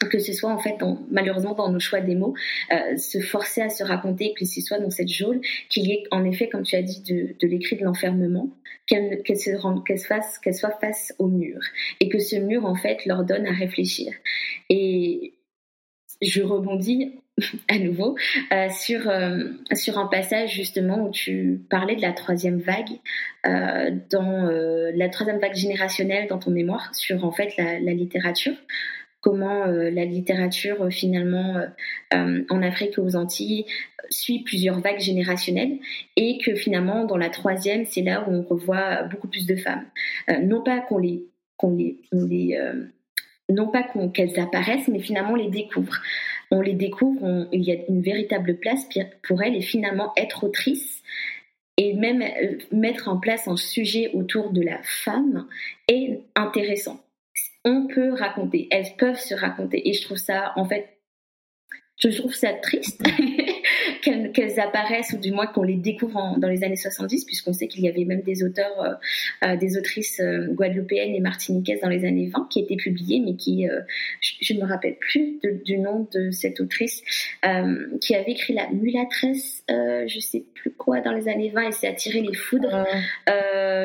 [0.06, 0.76] que ce soit en fait
[1.10, 2.34] malheureusement dans nos choix des mots,
[2.72, 6.04] euh, se forcer à se raconter, que ce soit dans cette geôle, qu'il y ait
[6.10, 8.50] en effet, comme tu as dit, de, l'écrit de l'enfermement,
[8.86, 11.60] qu'elle se rende, qu'elle fasse, qu'elle soit face au mur,
[12.00, 14.12] et que ce mur en fait leur donne à réfléchir.
[14.70, 15.34] Et
[16.22, 17.14] je rebondis
[17.68, 18.16] à nouveau
[18.52, 22.98] euh, sur euh, sur un passage justement où tu parlais de la troisième vague
[24.10, 24.50] dans
[24.94, 28.52] la troisième vague générationnelle dans ton mémoire sur en fait la littérature
[29.20, 31.56] comment euh, la littérature euh, finalement
[32.14, 33.66] euh, en Afrique et aux Antilles
[34.10, 35.78] suit plusieurs vagues générationnelles
[36.16, 39.84] et que finalement dans la troisième c'est là où on revoit beaucoup plus de femmes.
[40.42, 41.26] non pas qu'on les
[41.56, 41.76] qu'on
[43.50, 43.82] non pas
[44.14, 46.00] qu'elles apparaissent mais finalement on les découvre.
[46.50, 48.88] On les découvre, il y a une véritable place
[49.22, 51.02] pour elles et finalement être autrice
[51.76, 52.24] et même
[52.72, 55.46] mettre en place un sujet autour de la femme
[55.88, 57.04] est intéressant
[57.68, 59.88] on peut raconter, elles peuvent se raconter.
[59.88, 60.98] Et je trouve ça, en fait,
[61.98, 63.02] je trouve ça triste
[64.02, 64.27] qu'elles
[64.58, 67.88] apparaissent ou du moins qu'on les découvre dans les années 70 puisqu'on sait qu'il y
[67.88, 72.28] avait même des auteurs, euh, euh, des autrices euh, guadeloupéennes et martiniquaises dans les années
[72.28, 73.66] 20 qui étaient publiées mais qui,
[74.20, 77.02] je ne me rappelle plus du nom de cette autrice
[78.00, 81.88] qui avait écrit La mulatresse, je sais plus quoi, dans les années 20 et s'est
[81.88, 82.86] attiré les foudres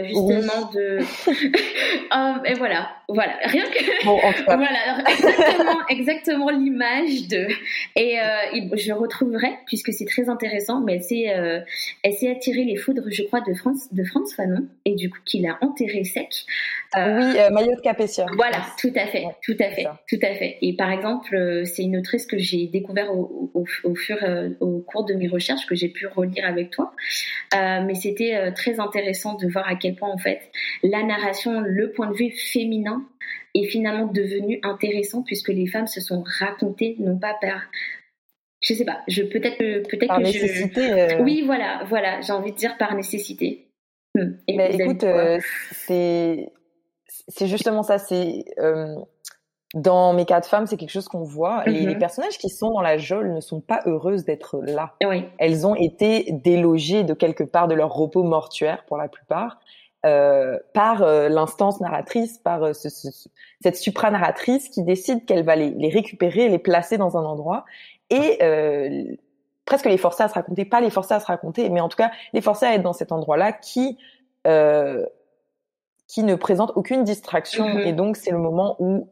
[0.05, 0.99] justement de...
[2.49, 4.05] et voilà, voilà, rien que...
[4.05, 7.47] Bon, voilà, exactement, exactement l'image de...
[7.95, 8.17] Et
[8.77, 10.42] je retrouverai, puisque c'est très intéressant,
[10.85, 11.59] mais elle s'est, euh,
[12.03, 15.19] elle s'est attirée les foudres, je crois, de France, de France Fanon, et du coup,
[15.25, 16.45] qui l'a enterré sec.
[16.95, 18.25] Euh, oui, euh, Maillot de Capétia.
[18.35, 20.57] Voilà, tout à fait, tout à fait, tout à fait.
[20.61, 24.17] Et par exemple, c'est une autrice que j'ai découvert au, au, au fur,
[24.59, 26.93] au cours de mes recherches, que j'ai pu relire avec toi.
[27.53, 30.41] mais c'était très intéressant de voir à quel point, en fait,
[30.83, 33.03] la narration, le point de vue féminin
[33.55, 37.61] est finalement devenu intéressant puisque les femmes se sont racontées non pas par
[38.63, 39.57] je sais pas, je peut-être
[39.89, 41.17] peut-être par nécessité.
[41.19, 43.69] Oui, voilà, voilà, j'ai envie de dire par nécessité.
[44.15, 44.33] Hmm.
[44.47, 45.05] Et écoute,
[45.71, 46.49] c'est
[47.27, 47.97] c'est justement ça.
[47.97, 48.95] C'est euh,
[49.73, 51.63] dans mes cas de femmes, c'est quelque chose qu'on voit.
[51.65, 51.97] les, mhm.
[51.97, 54.95] personnages qui sont dans la geôle ne sont pas heureuses d'être là.
[55.03, 55.25] Oui.
[55.39, 59.59] Elles ont été délogées de quelque part de leur repos mortuaire pour la plupart.
[60.05, 63.07] Euh, par euh, l'instance narratrice, par euh, ce, ce,
[63.61, 67.63] cette supranarratrice qui décide qu'elle va les, les, récupérer, les placer dans un endroit
[68.13, 69.15] et euh,
[69.65, 71.97] presque les forcer à se raconter, pas les forcer à se raconter, mais en tout
[71.97, 73.97] cas les forcer à être dans cet endroit-là qui
[74.47, 75.05] euh,
[76.07, 77.65] qui ne présente aucune distraction.
[77.65, 77.87] Mm-hmm.
[77.87, 79.09] Et donc, c'est le moment où,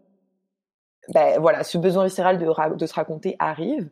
[1.13, 3.89] ben, voilà, ce besoin viscéral de, de se raconter arrive.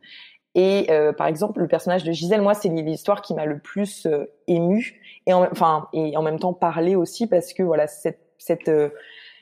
[0.56, 4.06] Et euh, par exemple, le personnage de Gisèle, moi, c'est l'histoire qui m'a le plus
[4.06, 8.20] euh, ému et en, enfin et en même temps parlé aussi parce que voilà, cette,
[8.38, 8.90] cette euh,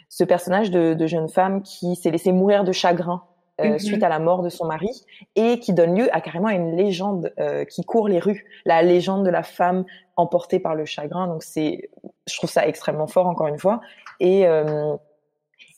[0.10, 3.24] ce personnage de, de, jeune femme qui s'est laissé mourir de chagrin
[3.60, 3.80] euh, mm-hmm.
[3.80, 4.90] suite à la mort de son mari
[5.36, 9.26] et qui donne lieu à carrément une légende euh, qui court les rues, la légende
[9.26, 11.28] de la femme emportée par le chagrin.
[11.28, 11.90] Donc c'est,
[12.28, 13.82] je trouve ça extrêmement fort encore une fois.
[14.20, 14.96] Et euh,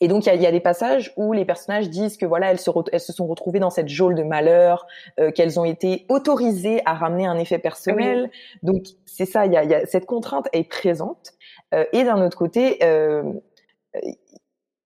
[0.02, 2.50] et donc il y a, y a, des passages où les personnages disent que voilà
[2.50, 4.86] elles se, elles se sont retrouvées dans cette geôle de malheur,
[5.34, 8.30] qu'elles ont été autorisées à ramener un effet personnel.
[8.62, 11.32] Donc c'est ça, il y a, y a, cette contrainte est présente.
[11.72, 12.78] et d'un autre côté,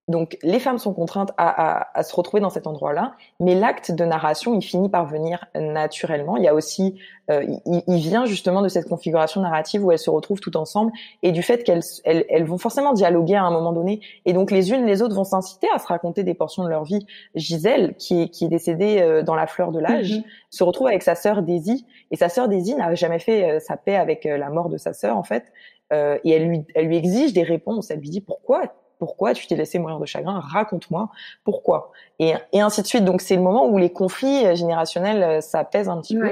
[0.07, 4.55] donc les femmes sont contraintes à, se retrouver dans cet endroit-là, mais l'acte de narration,
[4.55, 6.37] il finit par venir naturellement.
[6.37, 6.99] Il y a aussi,
[7.31, 11.33] euh, il, vient justement de cette configuration narrative où elles se retrouvent toutes ensemble et
[11.33, 14.01] du fait qu'elles elles, vont forcément dialoguer à un moment donné.
[14.27, 16.85] Et donc les unes les autres vont s'inciter à se raconter des portions de leur
[16.85, 17.07] vie.
[17.35, 20.25] Gisèle, qui est, qui est décédée euh, dans la fleur de l'âge, mm-hmm.
[20.51, 23.79] se retrouve avec sa sœur Daisy et sa sœur Daisy n'a jamais fait euh, sa
[23.79, 25.45] paix avec la mort de sa sœur en fait.
[25.93, 27.90] et elle lui, elle lui exige des réponses.
[27.90, 28.64] Elle lui dit pourquoi
[28.99, 31.09] pourquoi tu t'es laissé mourir de chagrin Raconte-moi
[31.45, 31.93] pourquoi.
[32.19, 33.05] Et, et ainsi de suite.
[33.05, 36.31] Donc c'est le moment où les conflits euh, générationnels euh, s'apaisent un petit peu.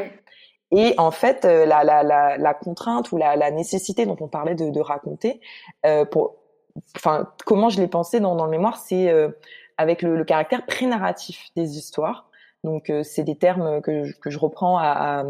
[0.72, 4.26] Et en fait, euh, la, la, la, la contrainte ou la, la, nécessité dont on
[4.28, 5.40] parlait de, de raconter,
[5.84, 6.36] euh, pour,
[6.96, 9.28] enfin, comment je l'ai pensé dans, dans le mémoire, c'est euh,
[9.76, 12.30] avec le, le caractère pré-narratif des histoires.
[12.64, 15.24] Donc, euh, c'est des termes que je, que je reprends à, à,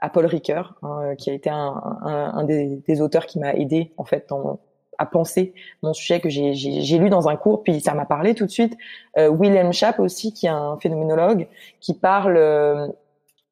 [0.00, 3.52] à Paul Ricoeur, hein, qui a été un, un, un des, des, auteurs qui m'a
[3.52, 4.58] aidé en fait dans,
[4.98, 8.44] à penser mon sujet que j'ai lu dans un cours, puis ça m'a parlé tout
[8.44, 8.76] de suite.
[9.16, 11.48] Euh, William Schaap aussi, qui est un phénoménologue,
[11.80, 12.88] qui parle euh,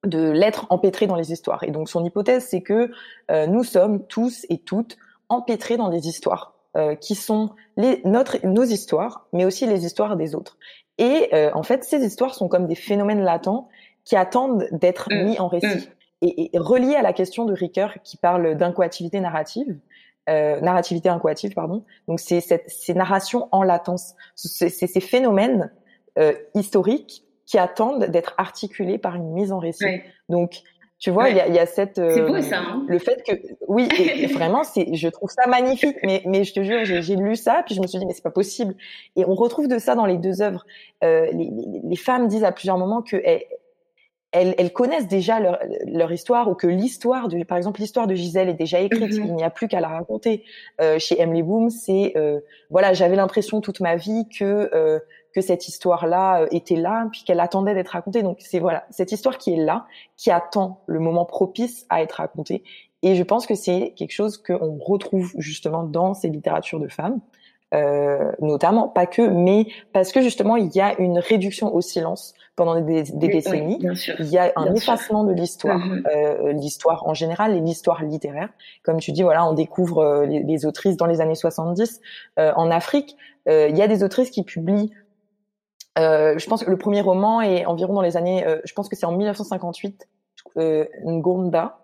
[0.04, 1.62] de l'être empêtré dans les histoires.
[1.64, 2.90] Et donc son hypothèse, c'est que
[3.30, 8.44] euh, nous sommes tous et toutes empêtrés dans des histoires euh, qui sont les, notre,
[8.44, 10.58] nos histoires, mais aussi les histoires des autres.
[10.98, 13.68] Et en fait, ces histoires sont comme des phénomènes latents
[14.06, 15.24] qui attendent d'être mmh.
[15.24, 15.66] mis en récit.
[15.66, 15.90] Mmh.
[16.22, 19.76] Et, et relié à la question de Ricoeur qui parle d'incoativité narrative,
[20.28, 21.84] euh, narrativité incoative, pardon.
[22.08, 25.72] Donc c'est ces narrations en latence, c'est ces phénomènes
[26.18, 30.00] euh, historiques qui attendent d'être articulés par une mise en récit.
[30.28, 30.62] Donc
[30.98, 32.58] tu vois, il y, a, y, a, cette c'est beau euh, ça.
[32.58, 33.32] Hein le fait que
[33.68, 35.96] oui, et, vraiment, c'est je trouve ça magnifique.
[36.02, 38.22] Mais mais je te jure, j'ai lu ça puis je me suis dit mais c'est
[38.22, 38.74] pas possible.
[39.14, 40.64] Et on retrouve de ça dans les deux œuvres.
[41.04, 41.50] Euh, les,
[41.84, 43.42] les, femmes disent à plusieurs moments que elles,
[44.42, 48.48] elles, connaissent déjà leur, leur, histoire ou que l'histoire de, par exemple, l'histoire de Gisèle
[48.48, 49.12] est déjà écrite.
[49.12, 49.26] Mm-hmm.
[49.26, 50.44] Il n'y a plus qu'à la raconter.
[50.80, 54.98] Euh, chez Emily Boom, c'est euh, voilà, j'avais l'impression toute ma vie que euh,
[55.36, 58.22] que cette histoire-là euh, était là, puis qu'elle attendait d'être racontée.
[58.22, 62.14] Donc c'est voilà, cette histoire qui est là, qui attend le moment propice à être
[62.14, 62.64] racontée.
[63.02, 67.20] Et je pense que c'est quelque chose qu'on retrouve justement dans ces littératures de femmes.
[67.74, 72.32] Euh, notamment, pas que, mais parce que justement il y a une réduction au silence
[72.54, 73.78] pendant des, des décennies.
[74.20, 76.06] il y a un effacement de l'histoire, mm-hmm.
[76.14, 78.48] euh, l'histoire en général et l'histoire littéraire.
[78.84, 82.00] Comme tu dis, voilà, on découvre euh, les, les, autrices dans les années 70
[82.38, 83.16] euh, en Afrique.
[83.48, 84.92] Euh, il y a des autrices qui publient.
[85.96, 88.44] je pense que le premier roman est environ dans les années.
[88.64, 90.08] je pense que c'est en 1958.
[91.04, 91.78] Ngonda,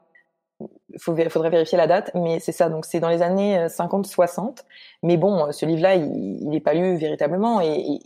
[0.93, 0.99] il
[1.31, 2.69] faudrait vérifier la date, mais c'est ça.
[2.69, 4.41] Donc c'est dans les années 50-60.
[4.41, 4.63] Euh,
[5.03, 7.61] mais bon, euh, ce livre-là, il n'est pas lu véritablement.
[7.61, 8.01] Et,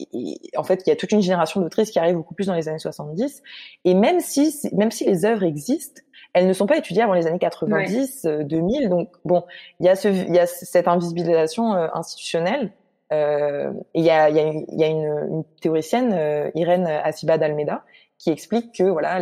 [0.56, 2.68] en fait, il y a toute une génération d'autrices qui arrivent beaucoup plus dans les
[2.68, 3.42] années 70.
[3.84, 7.26] Et même si, même si les œuvres existent, elles ne sont pas étudiées avant les
[7.26, 8.86] années 90, 2000.
[8.86, 9.44] Euh, Donc bon,
[9.80, 12.72] il y a ce, il y a cette invisibilisation institutionnelle.
[13.12, 16.50] Euh, et il y a, il y a, une, il y a une, une théoricienne,
[16.54, 17.84] Irène Asiba d'Almeida,
[18.18, 19.20] qui explique que voilà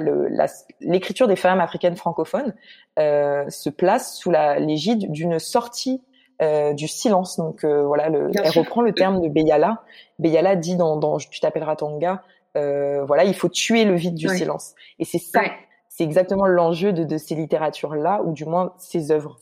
[0.80, 2.54] l'écriture des femmes africaines francophones
[2.98, 6.02] euh, se place sous la l'égide d'une sortie
[6.42, 7.36] euh, du silence.
[7.36, 9.82] Donc euh, voilà, le, elle reprend le terme de Beyala.
[10.18, 12.22] Beyala dit dans, dans Tu t'appelleras Tonga,
[12.56, 14.74] euh, voilà, il faut tuer le vide du silence.
[14.98, 15.42] Et c'est ça,
[15.88, 19.38] c'est exactement l'enjeu de, de ces littératures là, ou du moins ces œuvres,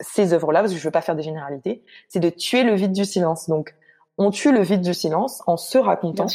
[0.00, 2.74] ces œuvres là, parce que je veux pas faire des généralités, c'est de tuer le
[2.74, 3.48] vide du silence.
[3.48, 3.74] Donc
[4.18, 6.26] on tue le vide du silence en se racontant.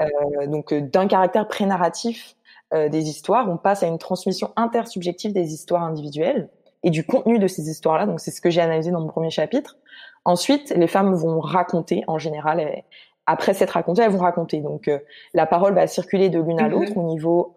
[0.00, 2.36] Euh, donc euh, d'un caractère pré-narratif
[2.74, 6.48] euh, des histoires, on passe à une transmission intersubjective des histoires individuelles
[6.84, 8.06] et du contenu de ces histoires-là.
[8.06, 9.76] Donc c'est ce que j'ai analysé dans mon premier chapitre.
[10.24, 12.82] Ensuite, les femmes vont raconter en général.
[13.26, 14.60] après s'être racontées, elles vont raconter.
[14.60, 14.90] Donc
[15.34, 16.98] la parole va circuler de l'une à l'autre mhm.
[16.98, 17.54] au niveau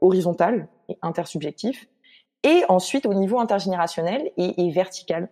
[0.00, 1.88] horizontal et intersubjectif,
[2.42, 5.28] et ensuite au niveau intergénérationnel et, et vertical.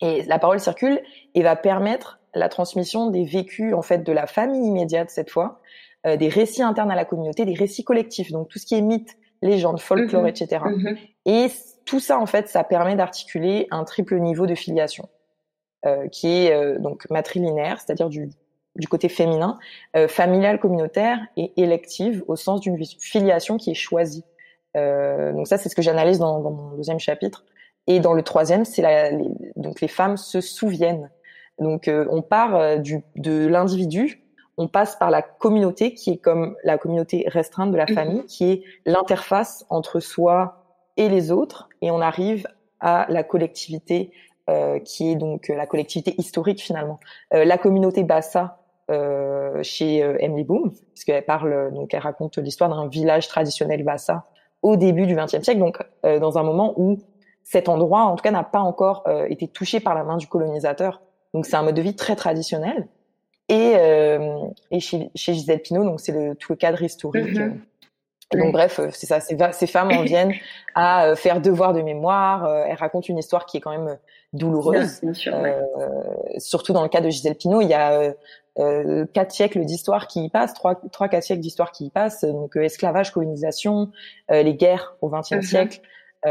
[0.00, 1.00] Et la parole circule
[1.34, 5.60] et va permettre la transmission des vécus en fait de la famille immédiate cette fois,
[6.06, 8.80] euh, des récits internes à la communauté, des récits collectifs, donc tout ce qui est
[8.80, 10.28] mythe, légende, folklore, mhm.
[10.28, 10.64] etc.
[10.64, 10.96] Mhm.
[11.26, 11.48] Et
[11.84, 15.08] tout ça en fait, ça permet d'articuler un triple niveau de filiation,
[15.86, 18.30] euh, qui est euh, donc matrilinéaire, c'est-à-dire du,
[18.76, 19.58] du côté féminin,
[20.08, 24.22] familial, communautaire et élective au sens d'une filiation qui est choisie.
[24.74, 27.44] donc ça, c'est ce que j'analyse dans, dans, mon deuxième chapitre.
[27.88, 31.10] Et dans le troisième, c'est la, les, donc les femmes se souviennent
[31.58, 34.24] donc euh, on part euh, du, de l'individu,
[34.56, 37.94] on passe par la communauté qui est comme la communauté restreinte de la mhm.
[37.94, 40.64] famille, qui est l'interface entre soi
[40.96, 42.46] et les autres, et on arrive
[42.80, 44.12] à la collectivité
[44.48, 46.98] euh, qui est donc la collectivité historique finalement.
[47.34, 52.88] Euh, la communauté Bassa euh, chez Emily Boom, puisqu'elle parle donc elle raconte l'histoire d'un
[52.88, 54.24] village traditionnel Bassa
[54.62, 56.98] au début du XXe siècle, donc dans un moment où
[57.44, 61.02] cet endroit en tout cas n'a pas encore été touché par la main du colonisateur
[61.34, 62.88] donc c'est un mode de vie très traditionnel.
[63.48, 63.74] et,
[64.70, 67.26] et chez, chez, Gisèle Pinault, donc c'est le, tout le cadre historique.
[67.26, 67.58] Mm-hmm.
[68.34, 70.34] Donc bref, c'est ça, ces, femmes en viennent
[70.74, 72.46] à faire devoir de mémoire.
[72.66, 73.96] elles racontent une histoire qui est quand même
[74.34, 75.00] douloureuse.
[75.00, 75.62] Bien, sûr, euh,
[76.38, 78.14] surtout dans le cas de Gisèle Pinault, il y a
[78.58, 82.24] euh, quatre siècles d'histoire qui y passent, trois, trois, quatre siècles d'histoire qui y passent.
[82.24, 83.90] Donc esclavage, colonisation,
[84.28, 85.80] les guerres au XXe mm siècle,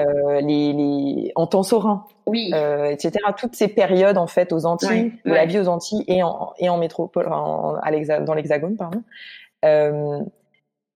[0.06, 2.52] euh, les, les en temps serein, oui.
[2.54, 3.14] euh, etc.
[3.38, 6.70] Toutes ces périodes en fait aux Antilles, de la vie aux Antilles et en, et
[6.70, 9.04] en métropole, en, à dans l'Hexagone, pardon.
[9.66, 10.20] Euh,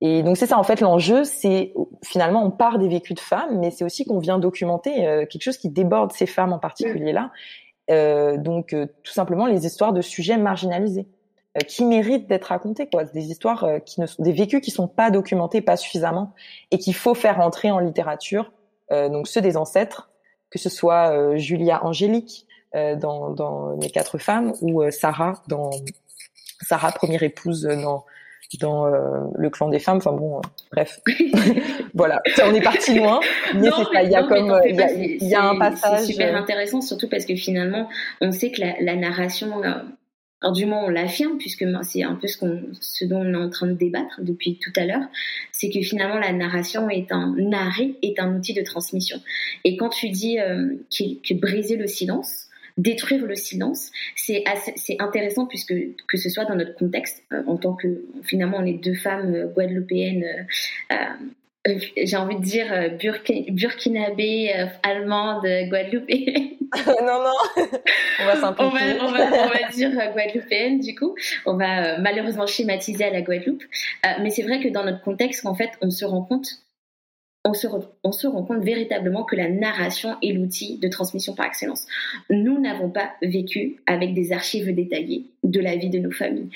[0.01, 3.59] et donc c'est ça en fait l'enjeu, c'est finalement on part des vécus de femmes,
[3.59, 7.11] mais c'est aussi qu'on vient documenter euh, quelque chose qui déborde ces femmes en particulier
[7.13, 7.31] là.
[7.91, 11.07] Euh, donc euh, tout simplement les histoires de sujets marginalisés
[11.67, 15.11] qui méritent d'être racontées quoi, des histoires qui ne sont des vécus qui sont pas
[15.11, 16.33] documentés pas suffisamment
[16.71, 18.53] et qu'il faut faire entrer en littérature
[19.09, 20.09] donc ceux des ancêtres,
[20.49, 25.71] que ce soit euh, Julia Angélique euh, dans, dans Mes quatre femmes ou Sarah dans
[26.61, 28.05] Sarah première épouse dans
[28.59, 29.97] dans le clan des femmes.
[29.97, 30.41] Enfin bon,
[30.73, 30.99] bref,
[31.93, 33.21] voilà, on est parti loin,
[33.55, 34.03] mais pas.
[34.03, 36.01] Il y a comme, il y a, un passage.
[36.01, 37.87] C'est super intéressant, surtout parce que finalement,
[38.19, 39.61] on sait que la, la narration
[40.41, 43.37] alors du moins on l'affirme puisque c'est un peu ce, qu'on, ce dont on est
[43.37, 45.05] en train de débattre depuis tout à l'heure,
[45.51, 49.21] c'est que finalement la narration est un narré est un outil de transmission.
[49.63, 54.43] Et quand tu dis euh, que, briser le silence, détruire le silence, c'est
[54.77, 55.75] c'est intéressant puisque
[56.07, 59.33] que ce soit dans notre contexte euh, en tant que finalement on est deux femmes
[59.35, 61.25] euh, guadeloupéennes euh, euh,
[61.65, 62.89] j'ai envie de dire euh,
[63.51, 66.51] burkinabé, euh, allemande, guadeloupéenne.
[66.87, 67.33] non, non,
[68.21, 69.01] on va simplifier.
[69.01, 71.15] On va, on va, dire guadeloupéenne, du coup.
[71.45, 73.63] On va malheureusement schématiser à la Guadeloupe.
[74.21, 76.47] mais c'est vrai que dans notre contexte, en fait, on se rend compte
[77.43, 77.67] on se,
[78.03, 81.87] on se, rend compte véritablement que la narration est l'outil de transmission par excellence.
[82.29, 86.49] Nous n'avons pas vécu avec des archives détaillées de la vie de nos familles.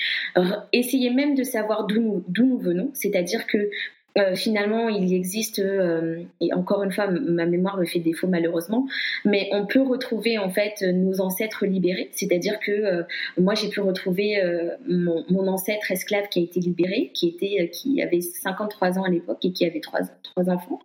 [0.72, 3.68] essayez même de savoir d'où nous, nous venons, c'est-à-dire que
[4.16, 8.86] euh, finalement, il existe, euh, et encore une fois, ma mémoire me fait défaut malheureusement,
[9.24, 13.02] mais on peut retrouver en fait nos ancêtres libérés, c'est-à-dire que euh,
[13.38, 14.42] moi j'ai pu retrouver
[14.88, 19.10] mon, mon, ancêtre esclave qui a été libéré, qui était, qui avait 53 ans à
[19.10, 20.80] l'époque et qui avait trois, trois enfants.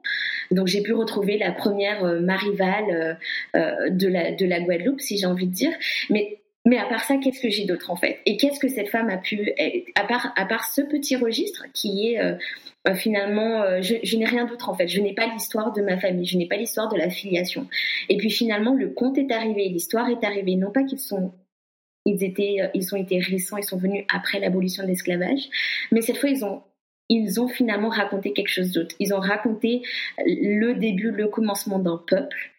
[0.52, 3.18] Donc j'ai pu retrouver la première Marival
[3.54, 5.72] de la de la Guadeloupe, si j'ai envie de dire,
[6.10, 8.20] mais mais à part ça, qu'est-ce que j'ai d'autre en fait?
[8.26, 9.52] Et qu'est-ce que cette femme a pu,
[9.96, 12.20] à part, à part ce petit registre qui est
[12.88, 14.88] euh, finalement, euh, je, n'ai rien d'autre en fait.
[14.88, 17.68] Je n'ai pas l'histoire de ma famille, je n'ai pas l'histoire de la filiation.
[18.10, 20.56] Et puis finalement, le conte est arrivé, l'histoire est arrivée.
[20.56, 21.34] Non pas qu'ils sont
[22.06, 25.50] ils étaient, euh, ils ont été récents, ils sont venus après l'abolition de l'esclavage,
[25.92, 26.64] mais cette fois ils ont
[27.10, 28.96] ils ont finalement raconté quelque chose d'autre.
[29.00, 29.82] Ils ont raconté
[30.26, 32.52] le début, le commencement d'un peuple,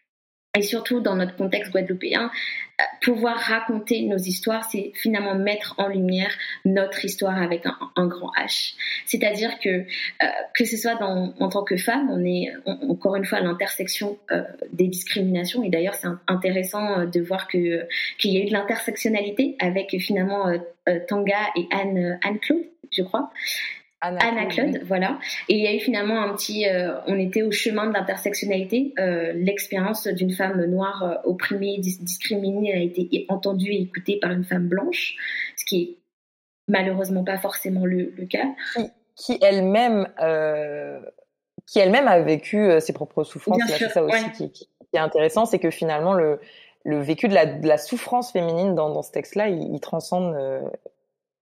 [0.54, 5.88] et surtout dans notre contexte guadeloupéen, euh, pouvoir raconter nos histoires, c'est finalement mettre en
[5.88, 6.30] lumière
[6.66, 7.64] notre histoire avec
[7.96, 8.74] un, grand H.
[9.06, 13.38] C'est-à-dire que euh, que ce soit en tant que femme, on est encore une fois
[13.38, 15.62] à l'intersection euh, des discriminations.
[15.62, 17.86] Et d'ailleurs, c'est intéressant de voir qu'il
[18.24, 20.52] y a eu de l'intersectionnalité avec finalement
[21.08, 23.30] Tanga et Anne Anne Claude, je crois.
[24.02, 25.18] Anna, Claude, voilà.
[25.48, 28.92] Et il y a eu finalement un petit, euh, on était au chemin de l'intersectionnalité.
[28.98, 34.44] Euh, l'expérience d'une femme noire euh, opprimée, discriminée a été entendue et écoutée par une
[34.44, 35.14] femme blanche,
[35.56, 35.96] ce qui est
[36.66, 38.46] malheureusement pas forcément le, cas.
[39.14, 40.08] Qui, elle-même,
[41.66, 43.60] qui elle-même a vécu ses propres souffrances.
[43.68, 46.40] C'est ça aussi qui, est intéressant, c'est que finalement le,
[46.84, 50.34] le vécu de la, de la souffrance féminine dans, dans ce texte-là, il, il transcende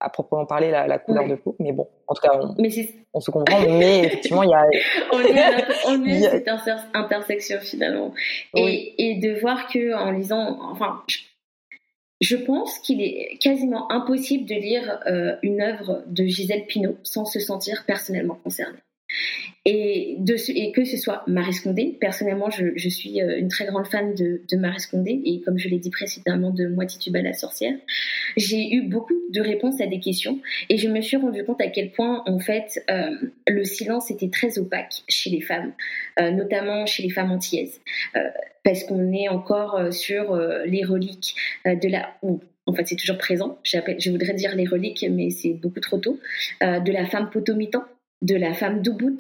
[0.01, 1.55] à proprement parler la, la couleur de peau.
[1.59, 2.57] Mais bon, en tout cas, on,
[3.13, 3.61] on se comprend.
[3.61, 4.67] mais effectivement, il y a.
[5.13, 6.49] on est, on est cette
[6.95, 8.13] intersection finalement.
[8.55, 11.03] Et, et, de voir que en lisant, enfin,
[12.21, 17.25] je, pense qu'il est quasiment impossible de lire euh, une œuvre de Gisèle Pinault sans
[17.25, 18.79] se sentir personnellement concerné.
[19.67, 20.17] Et,
[20.75, 24.81] que ce soit Marie Scondé, personnellement, je, suis euh, une très grande fan de, Marie
[24.81, 27.75] Scondé et comme je l'ai dit précédemment de Moi Tituba la sorcière,
[28.37, 31.69] j'ai eu beaucoup de réponses à des questions et je me suis rendu compte à
[31.69, 33.11] quel point en fait euh,
[33.47, 35.73] le silence était très opaque chez les femmes,
[36.19, 37.81] euh, notamment chez les femmes antillaises,
[38.65, 42.15] parce qu'on est encore sur les reliques de la
[42.67, 43.59] en fait c'est toujours présent.
[43.65, 46.19] Je voudrais dire les reliques, mais c'est beaucoup trop tôt.
[46.61, 47.85] de la femme potomitan,
[48.23, 49.19] de la femme d'Ubud,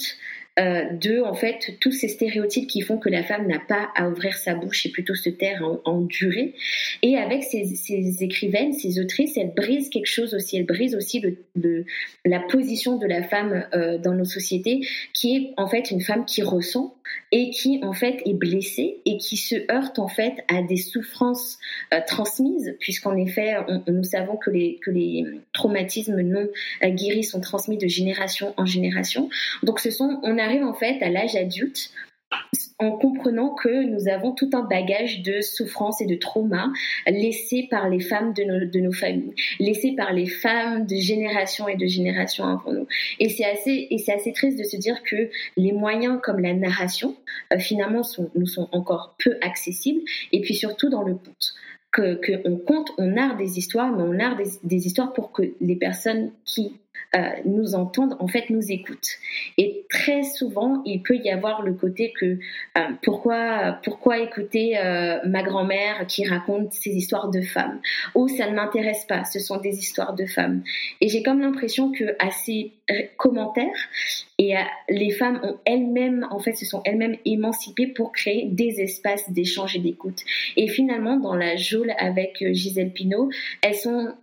[0.59, 4.35] de en fait tous ces stéréotypes qui font que la femme n'a pas à ouvrir
[4.37, 6.55] sa bouche et plutôt se taire en, durée.
[7.03, 10.57] Et avec ces, ces, écrivaines, ces autrices, elles brisent quelque chose aussi.
[10.57, 11.23] Elles brisent aussi
[11.55, 11.85] le,
[12.25, 14.81] la position de la femme euh, dans nos sociétés,
[15.13, 16.95] qui est en fait une femme qui ressent
[17.33, 21.59] et qui en fait est blessée et qui se heurte en fait à des souffrances
[21.93, 23.57] euh, transmises, puisqu'en effet,
[23.89, 26.49] nous savons que les, que les traumatismes non
[26.83, 29.29] guéris sont transmis de génération en génération.
[29.63, 31.91] Donc ce sont, on arrive en fait à l'âge adulte
[32.79, 36.73] en comprenant que nous avons tout un bagage de souffrance et de trauma
[37.07, 41.69] laissé par les femmes de nos, de nos familles, laissé par les femmes de génération
[41.69, 42.87] et de génération avant nous.
[43.19, 47.17] Et c'est assez, assez triste de se dire que les moyens comme la narration,
[47.53, 50.01] euh, finalement, sont, nous sont encore peu accessibles,
[50.33, 51.55] et puis surtout dans le conte
[51.93, 55.33] que, que on compte, on narre des histoires, mais on narre des, des histoires pour
[55.33, 56.73] que les personnes qui
[57.45, 59.19] nous entendent, en fait, nous écoutent.
[59.59, 62.39] Et très souvent, il peut y avoir le côté que
[62.79, 67.81] euh, pourquoi, pourquoi écouter euh, ma grand-mère qui raconte ces histoires de femmes?
[68.15, 70.63] Ou ça ne m'intéresse pas, ce sont des histoires de femmes.
[71.01, 72.73] Et j'ai comme l'impression que à ces
[73.17, 73.67] commentaires,
[74.39, 74.55] et
[74.89, 79.77] les femmes ont elles-mêmes, en fait, se sont elles-mêmes émancipées pour créer des espaces d'échange
[79.77, 80.21] et d'écoute.
[80.57, 83.31] Et finalement, dans la geôle avec Gisèle Pinault,
[83.63, 84.15] elles sont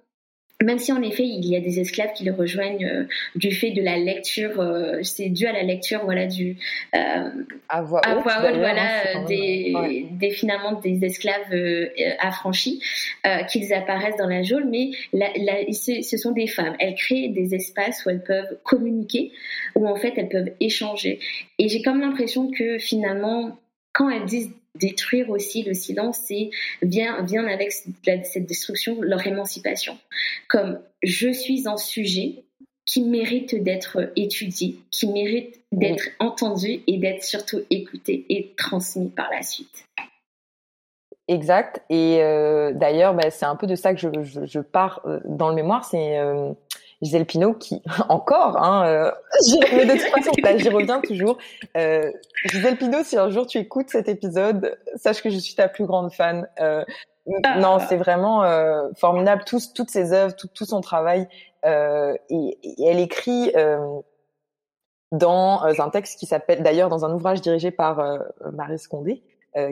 [0.63, 3.03] même si en effet il y a des esclaves qui le rejoignent euh,
[3.35, 6.57] du fait de la lecture, euh, c'est dû à la lecture voilà du
[6.95, 7.29] euh,
[7.69, 9.75] à voix haute, voilà des,
[10.11, 11.53] des, finalement des esclaves
[12.19, 12.81] affranchis
[13.51, 15.29] qu'ils apparaissent dans la geôle, mais la,
[15.71, 16.75] ce sont des femmes.
[16.79, 19.31] Elles créent des espaces où elles peuvent communiquer,
[19.75, 21.19] où en fait elles peuvent échanger.
[21.59, 23.57] Et j'ai comme l'impression que finalement
[23.93, 26.49] quand elles disent détruire aussi le silence, c'est
[26.81, 29.97] vient, vient avec cette destruction leur émancipation.
[30.47, 32.43] Comme je suis un sujet
[32.85, 39.29] qui mérite d'être étudié, qui mérite d'être entendu et d'être surtout écouté et transmis par
[39.29, 39.85] la suite.
[41.27, 41.83] Exact.
[41.89, 45.49] Et euh, d'ailleurs, bah, c'est un peu de ça que je, je, pars euh, dans
[45.49, 45.83] le mémoire.
[45.83, 46.53] C'est euh,
[47.01, 49.11] Gisèle Pinault qui, encore, hein, euh,
[49.73, 51.37] mais de toute façon, j'y reviens toujours.
[51.75, 52.11] Euh,
[52.45, 55.85] Gisèle Pinault, si un jour tu écoutes cet épisode, sache que je suis ta plus
[55.85, 56.47] grande fan.
[56.59, 56.83] Euh,
[57.43, 57.59] ah.
[57.59, 61.27] Non, c'est vraiment euh, formidable, tout, toutes ses œuvres, tout, tout son travail.
[61.65, 63.99] Euh, et, et, elle écrit euh,
[65.11, 68.19] dans un texte qui s'appelle, d'ailleurs, dans un ouvrage dirigé par
[68.53, 69.23] Marie Scondé,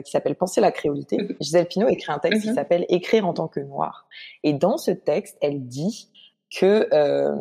[0.04, 1.18] qui s'appelle Penser la créolité.
[1.40, 2.54] Gisèle Pinault écrit un texte qui mhm.
[2.54, 4.06] s'appelle Écrire en tant que noir.
[4.42, 6.10] Et dans ce texte, elle dit
[6.54, 7.36] que euh,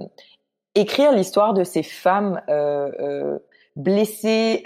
[0.74, 3.40] écrire l'histoire de ces femmes euh, euh,
[3.76, 4.64] blessées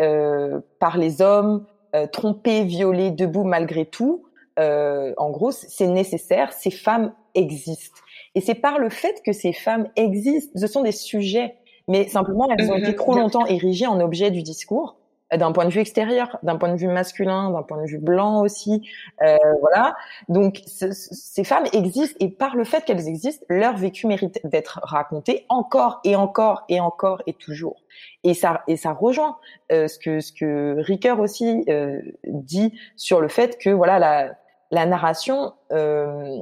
[0.80, 1.66] par les hommes,
[2.12, 4.26] trompées, violées, debout malgré tout,
[4.58, 6.54] en gros, c'est nécessaire.
[6.54, 8.00] Ces femmes existent.
[8.36, 11.56] Et c'est par le fait que ces femmes existent, ce sont des sujets,
[11.88, 14.99] mais simplement elles ont été trop longtemps érigées en objet du discours
[15.36, 18.42] d'un point de vue extérieur, d'un point de vue masculin, d'un point de vue blanc
[18.42, 18.90] aussi,
[19.22, 19.96] euh, voilà.
[20.28, 25.46] Donc ces femmes existent et par le fait qu'elles existent, leur vécu mérite d'être raconté
[25.50, 27.84] encore et encore et encore et toujours.
[28.24, 29.38] Et ça et ça rejoint
[29.72, 34.32] euh, ce que ce que Ricoeur aussi euh, dit sur le fait que voilà la
[34.72, 36.40] la narration euh,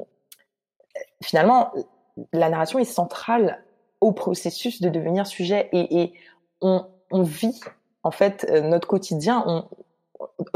[1.22, 1.72] finalement
[2.34, 3.64] la narration est centrale
[4.02, 6.14] au processus de devenir sujet et, et
[6.62, 7.60] on, on vit
[8.08, 9.66] en fait, euh, notre quotidien, on,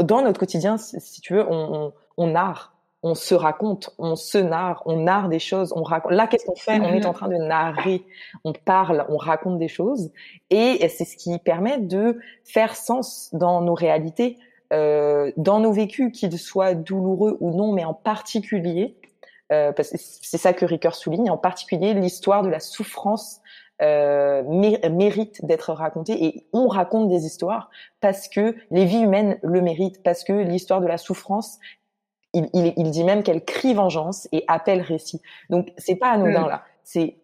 [0.02, 4.82] dans notre quotidien, si tu veux, on, on, narre, on se raconte, on se narre,
[4.86, 6.12] on narre des choses, on raconte.
[6.12, 6.80] Là, qu'est-ce qu'on fait?
[6.80, 8.06] On est en train de narrer,
[8.44, 10.10] on parle, on raconte des choses,
[10.48, 14.38] et c'est ce qui permet de faire sens dans nos réalités,
[14.72, 18.96] euh, dans nos vécus, qu'ils soient douloureux ou non, mais en particulier,
[19.52, 23.41] euh, parce que c'est ça que Ricoeur souligne, en particulier l'histoire de la souffrance
[23.82, 27.70] euh, mérite d'être raconté et on raconte des histoires
[28.00, 31.58] parce que les vies humaines le méritent, parce que l'histoire de la souffrance,
[32.32, 35.20] il, il, il dit même qu'elle crie vengeance et appelle récit.
[35.50, 36.48] Donc c'est pas anodin mm.
[36.48, 37.16] là, c'est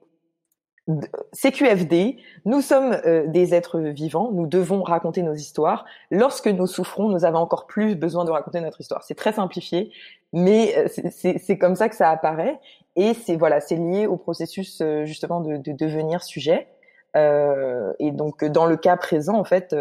[1.33, 5.85] CQFD, nous sommes euh, des êtres vivants, nous devons raconter nos histoires.
[6.11, 9.03] Lorsque nous souffrons, nous avons encore plus besoin de raconter notre histoire.
[9.03, 9.93] C'est très simplifié,
[10.33, 12.59] mais euh, c'est comme ça que ça apparaît.
[12.99, 16.69] Et c'est voilà, c'est lié au processus euh, justement de, de devenir sujet.
[17.17, 19.75] Euh, et donc dans le cas présent, en fait,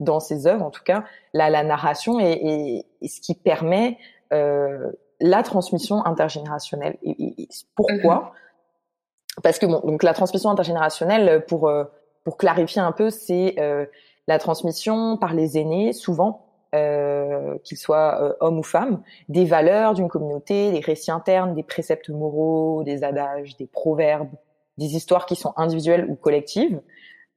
[0.00, 1.04] dans ces œuvres, en tout cas,
[1.34, 3.98] la, la narration est, est, ce qui permet
[4.30, 6.96] la transmission intergénérationnelle.
[7.02, 8.14] Et, pourquoi?
[8.14, 8.38] Mm-hmm
[9.42, 11.84] parce que bon, donc la transmission intergénérationnelle, pour euh,
[12.24, 13.86] pour clarifier un peu, c'est euh,
[14.28, 19.94] la transmission par les aînés, souvent, euh, qu'ils soient euh, hommes ou femmes, des valeurs
[19.94, 24.30] d'une communauté, des récits internes, des préceptes moraux, des adages, des proverbes,
[24.78, 26.80] des histoires qui sont individuelles ou collectives,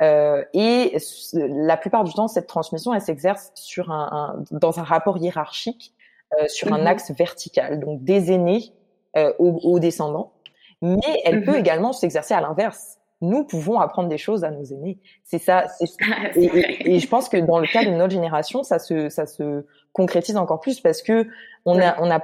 [0.01, 0.97] Euh, et
[1.33, 5.93] la plupart du temps, cette transmission, elle s'exerce sur un, un, dans un rapport hiérarchique,
[6.39, 6.87] euh, sur un mhm.
[6.87, 8.73] axe vertical, donc des aînés
[9.15, 10.33] euh, aux, aux, descendants.
[10.81, 11.59] Mais elle peut mhm.
[11.59, 12.97] également s'exercer à l'inverse.
[13.21, 14.99] Nous pouvons apprendre des choses à nos aînés.
[15.23, 15.65] C'est ça.
[16.01, 19.25] Ah, et, et, je pense que dans le cas de notre génération, ça se, ça
[19.25, 21.27] se concrétise encore plus parce que
[21.65, 22.21] on a, on a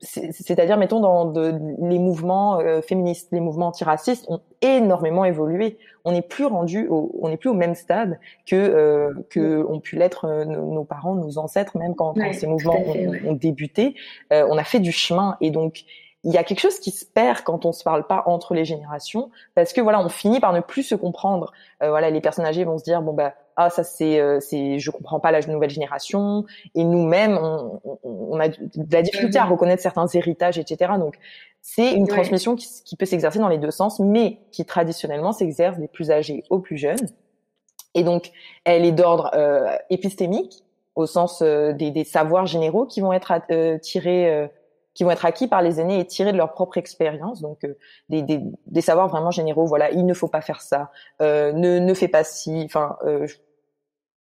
[0.00, 5.78] c'est-à-dire mettons dans de, les mouvements euh, féministes, les mouvements antiracistes ont énormément évolué.
[6.04, 9.80] On n'est plus rendu, au, on n'est plus au même stade que euh, que ont
[9.80, 13.94] pu l'être euh, nos, parents, nos ancêtres, même quand, quand ces mouvements ont, ont, débuté.
[14.32, 15.84] Euh, on a fait du chemin et donc
[16.22, 18.64] il y a quelque chose qui se perd quand on se parle pas entre les
[18.64, 21.52] générations parce que voilà on finit par ne plus se comprendre.
[21.82, 24.78] Euh, voilà les personnes âgées vont se dire bon bah ah ça c'est euh, c'est
[24.78, 26.44] je comprends pas la nouvelle génération.
[26.74, 29.52] Et nous-mêmes on, on, a de la difficulté à mhm.
[29.52, 31.18] reconnaître certains héritages etc donc
[31.62, 35.78] c'est une transmission qui, qui peut s'exercer dans les deux sens mais qui traditionnellement s'exerce
[35.78, 37.08] des plus âgés aux plus jeunes.
[37.94, 38.30] Et donc
[38.64, 40.64] elle est d'ordre euh, épistémique
[40.96, 43.32] au sens euh, des, des, savoirs généraux qui vont être
[43.80, 44.50] tirés
[44.94, 47.76] qui vont être acquis par les aînés et tirés de leur propre expérience, donc euh,
[48.08, 49.66] des, des, des, savoirs vraiment généraux.
[49.66, 50.90] Voilà, il ne faut pas faire ça,
[51.22, 52.62] euh, ne ne fais pas ci.
[52.64, 53.26] Enfin, euh,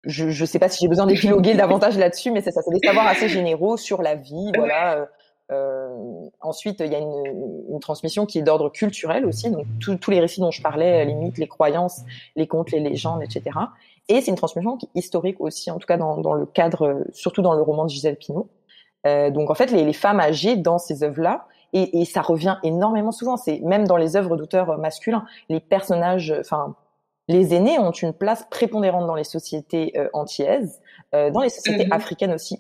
[0.06, 2.86] je je sais pas si j'ai besoin d'épiloguer davantage là-dessus, mais c'est ça, c'est des
[2.86, 4.52] savoirs assez généraux sur la vie.
[4.56, 4.98] Voilà.
[4.98, 5.06] Euh,
[5.52, 5.96] euh,
[6.42, 10.20] ensuite, il y a une, une transmission qui est d'ordre culturel aussi, donc tous les
[10.20, 12.02] récits dont je parlais, les mythes, les croyances,
[12.36, 13.56] les contes, les légendes, etc.
[14.08, 17.54] Et c'est une transmission historique aussi, en tout cas dans, dans le cadre, surtout dans
[17.54, 18.50] le roman de Gisèle Pinault.
[19.06, 22.58] Euh, donc en fait, les, les, femmes âgées dans ces œuvres-là, et, et, ça revient
[22.64, 23.38] énormément souvent.
[23.38, 26.76] C'est même dans les œuvres d'auteurs masculins, les personnages, enfin
[27.28, 30.80] les aînés ont une place prépondérante dans les sociétés euh, antillaises,
[31.14, 31.94] euh, dans les sociétés mhm.
[31.94, 32.60] africaines aussi.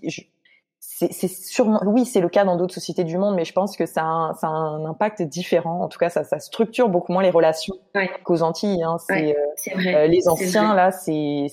[0.80, 3.86] C'est sûrement, oui, c'est le cas dans d'autres sociétés du monde, mais je pense que
[3.86, 5.82] ça a un, ça a un impact différent.
[5.82, 7.76] En tout cas, ça, ça structure beaucoup moins les relations
[8.24, 8.84] qu'aux Antilles.
[8.84, 8.96] Hein.
[9.10, 11.48] Euh, les anciens là, c'est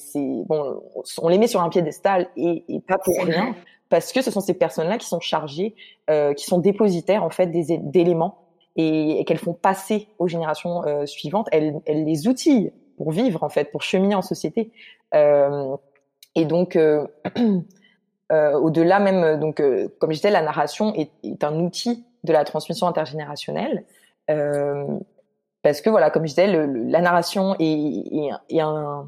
[0.47, 0.81] bon,
[1.21, 3.57] on les met sur un piédestal et, et pas pour rien
[3.93, 5.75] parce que ce sont ces personnes-là qui sont chargées,
[6.09, 8.39] euh, qui sont dépositaires en fait d'éléments
[8.75, 11.47] et, qu'elles font passer aux générations euh, suivantes.
[11.53, 14.73] Elles, elles, les outillent pour vivre en fait, pour cheminer en société.
[15.15, 15.77] Euh,
[16.35, 16.79] et donc
[18.31, 19.63] au-delà même, donc
[19.99, 23.85] comme je disais, la narration est, est, un outil de la transmission intergénérationnelle.
[24.27, 29.07] parce que voilà, comme je disais, le, la narration est, est, un,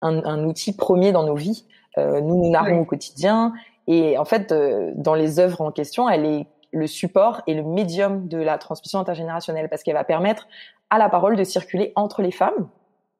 [0.00, 1.66] un, un, outil premier dans nos vies.
[1.98, 3.52] nous, nous narrons au quotidien
[3.88, 7.62] et en fait, euh, dans les œuvres en question, elle est le support et le
[7.62, 10.46] médium de la transmission intergénérationnelle parce qu'elle va permettre
[10.90, 12.68] à la parole de circuler entre les femmes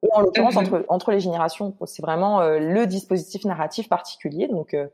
[0.03, 0.61] et en l'occurrence mhm.
[0.61, 1.75] entre, entre les générations.
[1.85, 4.47] C'est vraiment euh, le dispositif narratif particulier.
[4.47, 4.85] Donc, euh,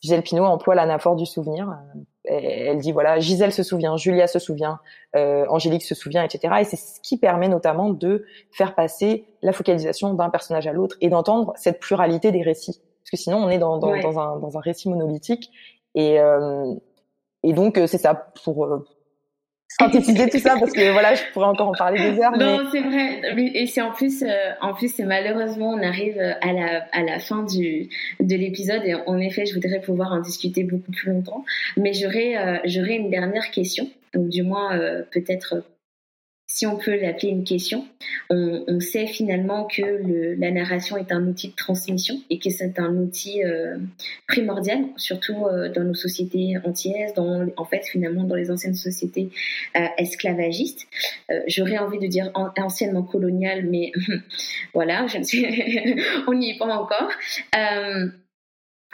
[0.00, 1.76] Gisèle Pinault emploie l'anaphore du souvenir.
[2.24, 4.78] elle dit voilà, Gisèle se souvient, Julia se souvient,
[5.14, 6.56] Angélique se souvient, etc.
[6.60, 10.96] Et c'est ce qui permet notamment de faire passer la focalisation d'un personnage à l'autre
[11.00, 14.38] et d'entendre cette pluralité des récits parce que sinon on est dans, dans, dans, un,
[14.38, 15.50] dans un récit monolithique.
[15.94, 16.74] Et, euh,
[17.42, 18.78] et donc euh, c'est ça pour euh,
[19.68, 22.36] synthétiser tout ça parce que voilà je pourrais encore en parler des heures.
[22.36, 26.52] Non c'est vrai et c'est en plus euh, en plus c'est malheureusement on arrive à
[26.52, 27.90] la à la fin du
[28.20, 31.44] de l'épisode et en effet je voudrais pouvoir en discuter beaucoup plus longtemps
[31.76, 34.78] mais j'aurais j'aurais une dernière question donc du moins
[35.10, 35.64] peut-être
[36.54, 37.84] si on peut l'appeler une question,
[38.30, 42.94] on, sait finalement que la narration est un outil de transmission et que c'est un
[42.94, 43.76] outil euh,
[44.28, 49.30] primordial, surtout euh, dans nos sociétés antillaises, dans, en fait finalement dans les anciennes sociétés
[49.76, 50.86] euh, esclavagistes.
[51.48, 53.90] J'aurais envie de dire anciennement coloniales, mais
[54.74, 55.06] voilà,
[56.28, 57.10] on n'y est pas encore.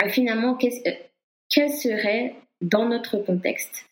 [0.08, 0.56] finalement,
[1.50, 3.84] quel serait dans notre contexte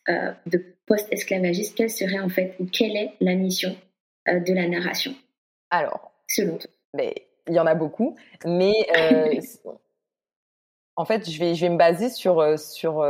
[0.47, 3.77] de post-esclavagiste, quelle serait en fait ou quelle est la mission
[4.29, 5.15] euh, de la narration?
[5.71, 7.15] Alors, selon toi mais,
[7.47, 9.41] Il y en a beaucoup, mais euh,
[10.97, 13.05] en fait, je vais, je vais me baser sur, euh, sur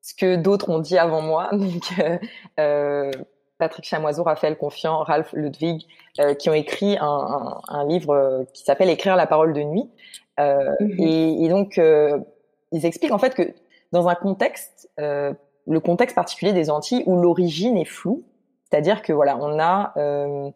[0.00, 1.50] ce que d'autres ont dit avant moi.
[1.52, 1.82] Donc,
[3.58, 5.86] Patrick Chamoiseau, Raphaël Confiant, Ralph Ludwig,
[6.38, 9.88] qui ont écrit un, un, livre qui s'appelle Écrire la parole de nuit.
[10.38, 11.80] Et, et, donc,
[12.72, 13.54] ils expliquent en fait que
[13.92, 14.90] dans un contexte
[15.66, 18.24] le contexte particulier des Antilles où l'origine est floue,
[18.70, 20.50] c'est-à-dire que voilà, on a euh,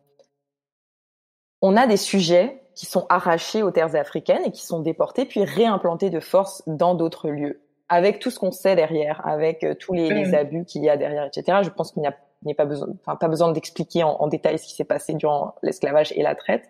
[1.61, 5.44] on a des sujets qui sont arrachés aux terres africaines et qui sont déportés puis
[5.44, 9.92] réimplantés de force dans d'autres lieux, avec tout ce qu'on sait derrière, avec euh, tous
[9.92, 11.59] les, les, abus qu'il y a derrière, etc.
[11.62, 12.16] Je pense qu'il n'y a,
[12.47, 15.55] a, pas besoin, enfin pas besoin d'expliquer en, en, détail ce qui s'est passé durant
[15.62, 16.64] l'esclavage et la traite,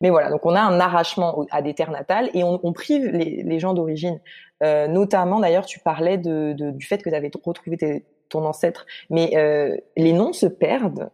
[0.00, 3.06] mais voilà, donc on a un arrachement à des terres natales et on, on prive
[3.06, 4.20] les, les gens d'origine.
[4.62, 8.44] Euh, notamment, d'ailleurs, tu parlais de, de, du fait que tu avais retrouvé tes, ton
[8.44, 11.10] ancêtre, mais euh, les noms se perdent.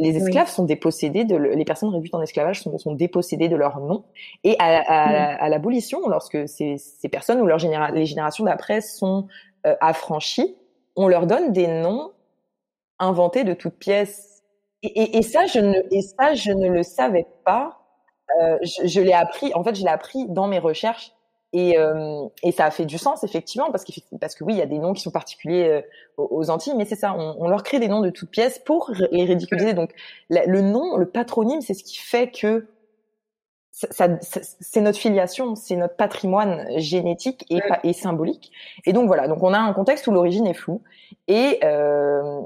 [0.00, 3.80] Les esclaves sont dépossédés de les personnes réduites en esclavage sont, sont dépossédées de leur
[3.80, 4.04] nom.
[4.42, 7.58] Et à, à, l'abolition lorsque ces, ces, personnes ou leur
[7.92, 9.26] les générations d'après sont
[9.62, 10.56] affranchies
[10.96, 12.12] on leur donne des noms
[12.98, 14.42] inventés de toutes pièces.
[14.82, 17.80] Et, et, ça je ne et ça je ne le savais pas.
[18.62, 21.14] Je, je l'ai appris en fait je l'ai appris dans mes recherches.
[21.56, 24.58] Et, euh, et, ça a fait du sens effectivement parce que parce que oui, il
[24.58, 25.82] y a des noms qui sont particuliers euh,
[26.16, 28.90] aux Antilles, mais c'est ça, on, on, leur crée des noms de toutes pièces pour
[29.12, 29.72] les ridiculiser.
[29.72, 29.92] Donc
[30.30, 32.66] le nom, le patronyme, c'est ce qui fait que
[33.70, 38.50] ça, c'est notre filiation, c'est notre patrimoine génétique et, et, symbolique.
[38.84, 40.82] Et donc voilà, donc on a un contexte où l'origine est floue.
[41.28, 42.40] Et euh,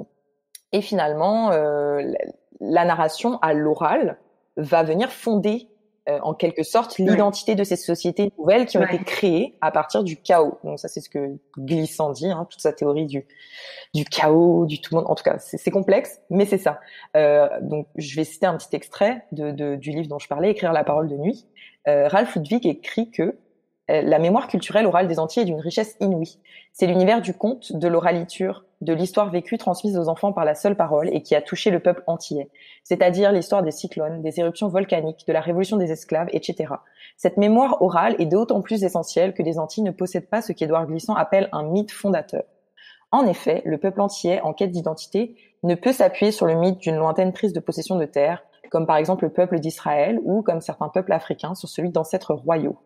[0.73, 2.03] et finalement euh,
[2.61, 4.19] la narration à l'oral
[4.57, 5.69] va venir fonder
[6.09, 10.03] euh, en quelque sorte l'identité de ces sociétés nouvelles qui ont été créées à partir
[10.03, 10.59] du chaos.
[10.65, 13.27] Donc ça c'est ce que Glissant dit, hein, toute sa théorie du
[13.95, 15.11] du chaos, du tout le monde.
[15.11, 16.81] En tout cas, c'est complexe, mais c'est ça.
[17.17, 20.51] Euh, donc je vais citer un petit extrait de, de, du livre dont je parlais,
[20.51, 21.47] Écrire la parole de nuit.
[21.87, 23.37] Euh, Ralph Ludwig écrit que
[23.89, 26.39] la mémoire culturelle orale des Antilles est d'une richesse inouïe.
[26.73, 30.77] C'est l'univers du conte, de l'oraliture, de l'histoire vécue transmise aux enfants par la seule
[30.77, 32.49] parole et qui a touché le peuple antillais,
[32.85, 36.75] c'est-à-dire l'histoire des cyclones, des éruptions volcaniques, de la révolution des esclaves, etc.
[37.17, 40.87] Cette mémoire orale est d'autant plus essentielle que les Antilles ne possèdent pas ce qu'Édouard
[40.87, 42.45] Glissant appelle un mythe fondateur.
[43.11, 46.97] En effet, le peuple antillais, en quête d'identité, ne peut s'appuyer sur le mythe d'une
[46.97, 50.89] lointaine prise de possession de terre, comme par exemple le peuple d'Israël ou comme certains
[50.89, 52.77] peuples africains sur celui d'ancêtres royaux.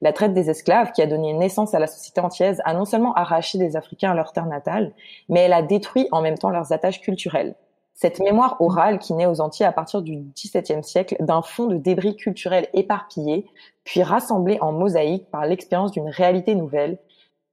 [0.00, 3.14] La traite des esclaves, qui a donné naissance à la société antillaise, a non seulement
[3.14, 4.92] arraché des Africains à leur terre natale,
[5.28, 7.54] mais elle a détruit en même temps leurs attaches culturelles.
[7.94, 11.76] Cette mémoire orale qui naît aux Antilles à partir du XVIIe siècle d'un fond de
[11.76, 13.46] débris culturels éparpillés,
[13.82, 16.98] puis rassemblés en mosaïque par l'expérience d'une réalité nouvelle,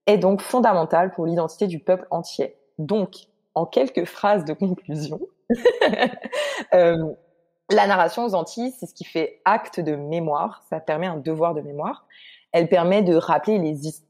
[0.06, 2.56] est donc fondamentale pour l'identité du peuple entier.
[2.78, 3.16] Donc,
[3.56, 5.20] en quelques phrases de conclusion,
[6.74, 7.14] euh,
[7.72, 11.54] la narration aux Antilles, c'est ce qui fait acte de mémoire, ça permet un devoir
[11.54, 12.06] de mémoire.
[12.52, 13.60] Elle permet de rappeler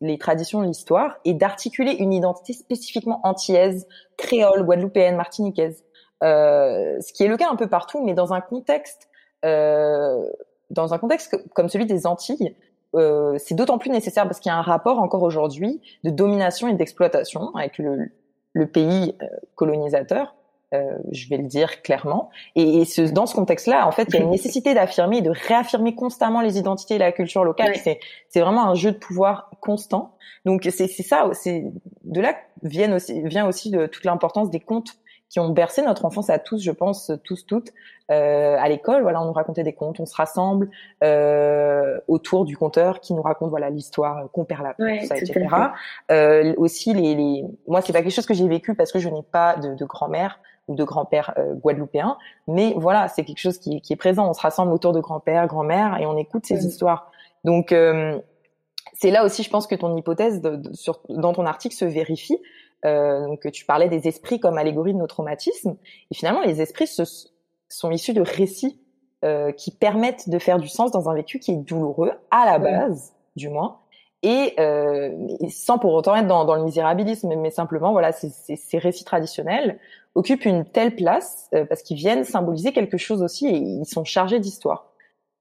[0.01, 3.87] les, traditions de l'histoire et d'articuler une identité spécifiquement antillaise,
[4.17, 5.83] créole, guadeloupéenne, martiniquaise.
[6.23, 9.09] Euh, ce qui est le cas un peu partout, mais dans un contexte,
[9.45, 10.29] euh,
[10.69, 12.55] dans un contexte comme celui des Antilles,
[12.95, 16.67] euh, c'est d'autant plus nécessaire parce qu'il y a un rapport encore aujourd'hui de domination
[16.67, 18.11] et d'exploitation avec le,
[18.53, 20.35] le pays euh, colonisateur
[20.75, 22.29] euh, je vais le dire clairement.
[22.55, 25.31] Et, et ce, dans ce contexte-là, en fait, il y a une nécessité d'affirmer, de
[25.31, 27.75] réaffirmer constamment les identités et la culture locale.
[27.75, 27.99] C'est,
[28.29, 30.15] c'est vraiment un jeu de pouvoir constant.
[30.45, 31.65] Donc c'est, c'est ça, c'est
[32.03, 34.91] de là vient aussi, vient aussi de toute l'importance des contes
[35.29, 37.71] qui ont bercé notre enfance à tous, je pense, tous, toutes,
[38.11, 39.01] euh, à l'école.
[39.01, 40.69] Voilà, on nous racontait des contes, on se rassemble
[41.03, 45.47] euh, autour du conteur qui nous raconte voilà l'histoire, qu'on perd la ouais, ça, etc.
[46.11, 47.43] Euh, aussi, les, les...
[47.67, 49.85] moi, c'est pas quelque chose que j'ai vécu parce que je n'ai pas de, de
[49.85, 52.17] grand-mère ou de grand-père euh, guadeloupéen.
[52.47, 54.29] Mais voilà, c'est quelque chose qui, qui, est présent.
[54.29, 57.11] On se rassemble autour de grand-père, grand-mère et on écoute ces histoires.
[57.43, 58.19] Donc euh,
[58.93, 62.37] c'est là aussi, je pense que ton hypothèse de, sur, dans ton article se vérifie.
[62.85, 65.77] Euh, donc tu parlais des esprits comme allégorie de nos traumatismes.
[66.11, 67.03] Et finalement, les esprits se,
[67.69, 68.79] sont issus de récits
[69.23, 72.59] euh, qui permettent de faire du sens dans un vécu qui est douloureux à la
[72.59, 73.79] base, du moins.
[74.27, 75.11] Et, euh,
[75.51, 79.77] sans pour autant être dans, dans le misérabilisme, mais simplement voilà, ces récits traditionnels
[80.15, 84.03] occupent une telle place euh, parce qu'ils viennent symboliser quelque chose aussi et ils sont
[84.03, 84.87] chargés d'histoire.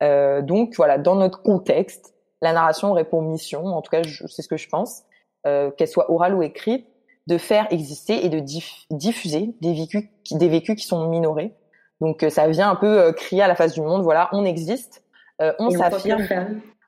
[0.02, 2.12] Euh, donc voilà, dans notre contexte,
[2.42, 5.04] la narration répond mission, en tout cas c'est ce que je pense,
[5.46, 6.86] euh, qu'elle soit orale ou écrite,
[7.26, 8.40] de faire exister et de
[8.90, 11.54] diffuser des vécus, des vécus qui sont minorés.
[12.02, 14.44] Donc euh, ça vient un peu euh, crier à la face du monde, voilà, on
[14.44, 15.02] existe,
[15.58, 16.26] on s'affirme.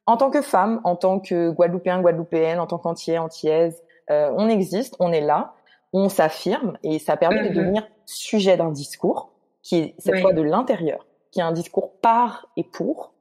[0.07, 4.95] En tant que femme, en tant que Guadeloupéen, Guadeloupéenne, en tant qu'Antillais, Antillaise, on existe,
[5.01, 5.57] on est là
[5.93, 7.55] on s'affirme et ça permet de mhm.
[7.55, 9.33] devenir sujet d'un discours
[9.63, 13.15] qui est cette fois de l'intérieur, qui est un discours par et pour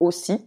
[0.00, 0.44] aussi,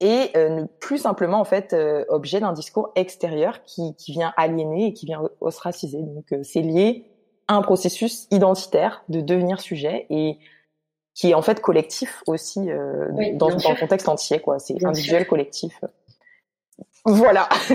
[0.00, 4.88] et euh, plus simplement en fait euh, objet d'un discours extérieur qui, qui vient aliéner
[4.88, 6.02] et qui vient ostraciser.
[6.02, 7.10] Donc euh, c'est lié
[7.48, 10.38] à un processus identitaire de devenir sujet et
[11.16, 12.60] qui est en fait collectif aussi
[13.34, 14.58] dans, dans le contexte entier quoi.
[14.58, 15.80] C'est individuel, collectif.
[17.06, 17.48] Voilà.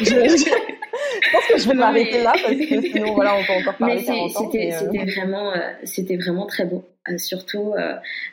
[0.00, 3.98] je pense que je vais m'arrêter là parce que sinon voilà on peut encore parler
[3.98, 7.72] C'était euh, vraiment euh, c'était vraiment très beau, euh, surtout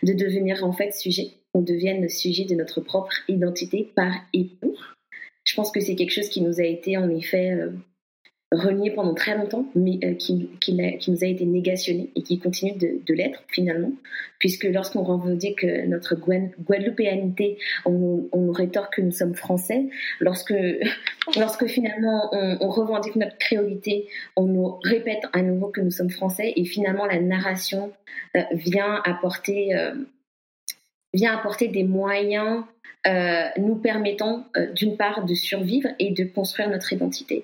[0.03, 4.77] de devenir en fait sujet, on devienne sujet de notre propre identité par et pour.
[5.45, 7.57] Je pense que c'est quelque chose qui nous a été en effet
[8.51, 12.73] renié pendant très longtemps, mais euh, qui, qui, nous a été négationné et qui continue
[12.73, 13.91] de, l'être finalement,
[14.39, 19.85] puisque lorsqu'on revendique notre guadeloupéanité, on, on nous rétorque que nous sommes français.
[20.19, 20.53] Lorsque,
[21.37, 26.53] lorsque finalement on, revendique notre créolité, on nous répète à nouveau que nous sommes français
[26.55, 27.91] et finalement la narration
[28.35, 29.93] euh, vient apporter euh,
[31.13, 32.63] vient apporter des moyens
[33.07, 34.45] euh, nous permettant
[34.75, 37.43] d'une part de survivre et de construire notre identité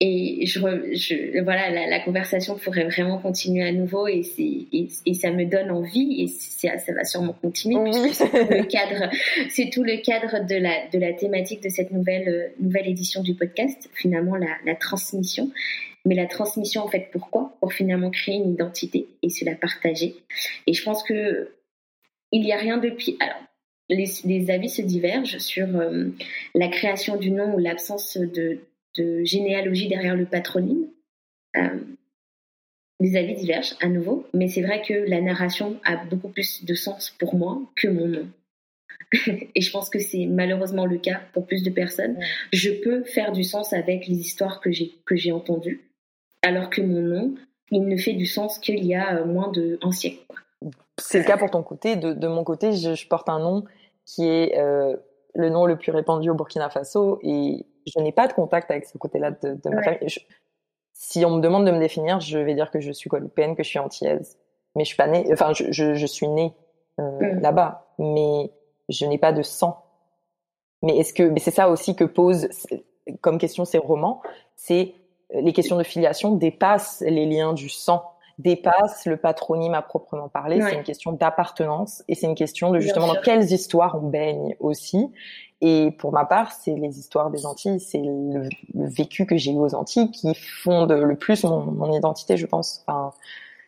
[0.00, 5.14] et je, je voilà la, la, conversation pourrait vraiment continuer à nouveau et, et, et
[5.14, 9.10] ça me donne envie et ça, ça va sûrement continuer puisque c'est tout le cadre
[9.50, 13.22] c'est tout le cadre de la de la thématique de cette nouvelle euh, nouvelle édition
[13.22, 15.50] du podcast finalement la, la transmission.
[16.04, 17.56] Mais la transmission en fait pourquoi?
[17.58, 20.14] Pour finalement créer une identité et se la partager.
[20.68, 21.50] Et je pense que
[22.30, 23.42] il n'y a rien de pire alors
[23.88, 26.06] les, les, avis se divergent sur euh,
[26.54, 28.60] la création du nom ou l'absence de,
[28.96, 30.86] de généalogie derrière le patronyme.
[31.56, 31.80] Euh,
[33.00, 36.74] les avis divergent à nouveau, mais c'est vrai que la narration a beaucoup plus de
[36.74, 38.26] sens pour moi que mon nom.
[39.54, 42.18] Et je pense que c'est malheureusement le cas pour plus de personnes.
[42.52, 45.88] Je peux faire du sens avec les histoires que j'ai que j'ai entendues,
[46.42, 47.34] alors que mon nom,
[47.70, 50.24] il ne fait du sens qu'il y a euh, moins d'un siècle.
[50.98, 51.94] C'est le cas pour ton côté.
[51.96, 53.64] De, mon côté, je, porte un nom
[54.04, 54.96] qui est euh,
[55.34, 57.64] le nom le plus répandu au Burkina Faso et
[57.94, 60.08] je n'ai pas de contact avec ce côté-là de, ma famille.
[60.92, 63.62] si on me demande de me définir, je vais dire que je suis guadeloupéenne, que
[63.62, 64.38] je suis antillaise.
[64.74, 66.52] Mais je suis pas née, enfin, je, je, suis née
[67.00, 67.40] euh, mm.
[67.40, 68.52] là-bas, mais
[68.88, 69.84] je n'ai pas de sang.
[70.82, 72.48] Mais est-ce que, mais c'est ça aussi que pose
[73.20, 74.22] comme question ces romans,
[74.56, 74.94] c'est
[75.34, 78.04] euh, les questions de filiation dépassent les liens du sang
[78.38, 80.60] dépasse le patronyme à proprement parler.
[80.62, 84.54] C'est une question d'appartenance et c'est une question de justement dans quelles histoires on baigne
[84.60, 85.10] aussi.
[85.60, 89.56] Et pour ma part, c'est les histoires des Antilles, c'est le, vécu que j'ai eu
[89.58, 92.84] aux Antilles qui fonde le plus mon, mon identité, je pense.
[92.86, 93.12] Enfin,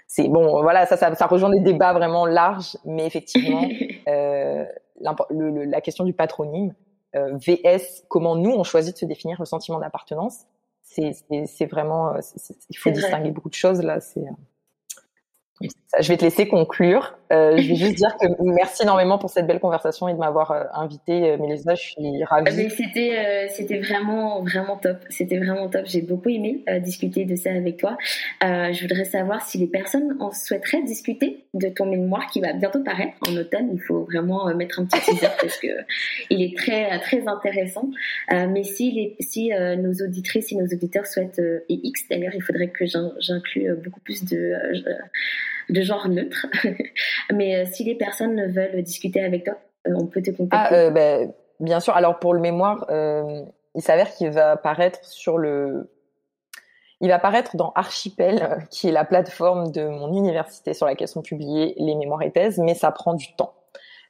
[0.07, 3.63] c'est bon, voilà, ça, ça, ça, rejoint des débats vraiment larges, mais effectivement,
[4.09, 4.65] euh,
[5.31, 6.75] le, la question du patronyme,
[7.17, 10.47] euh, VS, comment nous on choisit de se définir le sentiment d'appartenance,
[10.83, 12.21] c'est vraiment, euh,
[12.69, 14.01] il faut distinguer beaucoup de choses là.
[14.01, 15.69] C'est euh,
[16.01, 17.17] je vais te laisser conclure.
[17.33, 20.51] Euh, je vais juste dire que merci énormément pour cette belle conversation et de m'avoir
[20.51, 21.75] euh, invité, euh, Mélissa.
[21.75, 22.71] Je suis ravie.
[22.71, 24.99] C'était, euh, c'était vraiment, vraiment top.
[25.11, 25.83] C'était vraiment top.
[25.87, 27.97] J'ai beaucoup aimé discuter de ça avec toi.
[28.43, 32.83] je voudrais savoir si les personnes en souhaiteraient discuter de ton mémoire qui va bientôt
[32.83, 33.71] paraître en automne.
[33.73, 35.69] Il faut vraiment mettre un petit teaser parce que
[36.31, 37.89] il est très, très intéressant.
[38.31, 42.69] mais si, les, si nos auditrices et nos auditeurs souhaitent, et X d'ailleurs, il faudrait
[42.69, 44.55] que j'inclue beaucoup plus de
[45.71, 46.47] de genre neutre.
[47.33, 49.57] Mais euh, si les personnes veulent discuter avec toi,
[49.87, 50.75] euh, on peut te contacter.
[50.75, 51.95] Ah, euh, ben, bien sûr.
[51.95, 55.91] Alors pour le mémoire, il s'avère qu'il va apparaître sur le.
[57.03, 61.23] Il va apparaître dans Archipel, qui est la plateforme de mon université sur laquelle sont
[61.23, 63.55] publiées les mémoires et thèses, mais ça prend du temps.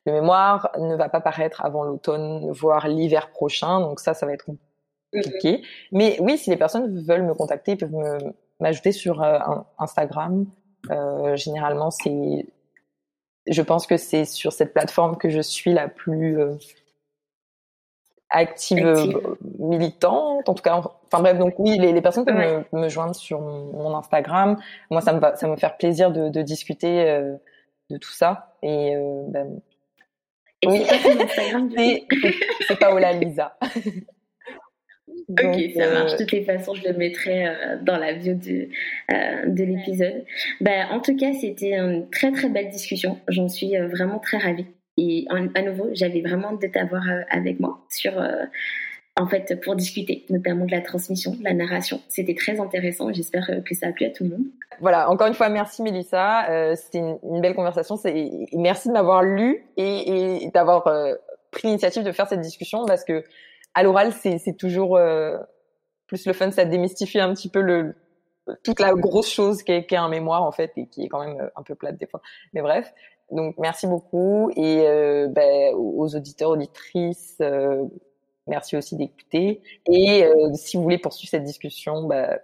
[0.07, 4.33] Le mémoire ne va pas paraître avant l'automne, voire l'hiver prochain, donc ça, ça va
[4.33, 4.47] être
[5.13, 5.63] compliqué.
[5.93, 9.23] Mais oui, si les personnes veulent me contacter, ils peuvent m'ajouter sur
[9.79, 10.47] Instagram
[11.37, 12.47] généralement, c'est,
[13.47, 16.55] je pense que c'est sur cette plateforme que je suis la plus euh,
[18.31, 20.49] active, euh, militante.
[20.49, 23.41] En tout cas, enfin bref, donc oui, les, les personnes peuvent me, me, joindre sur
[23.41, 24.57] mon, Instagram.
[24.91, 27.37] Moi, ça me va, ça me faire plaisir de, de discuter euh,
[27.91, 28.55] de tout ça.
[28.63, 28.95] Et,
[29.29, 29.61] ben,
[30.67, 30.85] oui,
[32.69, 33.57] c'est Paola Lisa.
[35.29, 36.13] ok, ça marche.
[36.13, 38.69] De toutes les façons, je le mettrai euh, dans la bio de,
[39.13, 40.25] euh, de l'épisode.
[40.61, 43.19] Bah, en tout cas, c'était une très très belle discussion.
[43.29, 44.67] J'en suis euh, vraiment très ravie.
[44.97, 48.13] Et à nouveau, j'avais vraiment hâte de t'avoir avec moi sur,
[49.17, 52.03] en fait, pour discuter, notamment de la transmission, de la narration.
[52.09, 53.11] C'était très intéressant.
[53.11, 54.45] J'espère que ça a plu à tout le monde.
[54.81, 55.09] Voilà.
[55.09, 56.75] Encore une fois, merci Mélissa.
[56.77, 57.97] C'était une, belle conversation.
[58.53, 60.85] Merci de m'avoir lu et, et d'avoir
[61.51, 63.25] pris l'initiative de faire cette discussion parce que
[63.75, 65.39] à l'oral, c'est toujours euh,
[66.07, 67.95] plus le fun, ça démystifie un petit peu le
[68.65, 71.49] toute la grosse chose qu'est un mémoire en fait et qui est quand même euh,
[71.57, 72.21] un peu plate des fois.
[72.53, 72.93] Mais bref,
[73.31, 77.85] donc merci beaucoup et euh, ben, aux auditeurs auditrices, euh,
[78.47, 79.63] merci aussi d'écouter.
[79.87, 82.39] Et euh, si vous voulez poursuivre cette discussion, ben,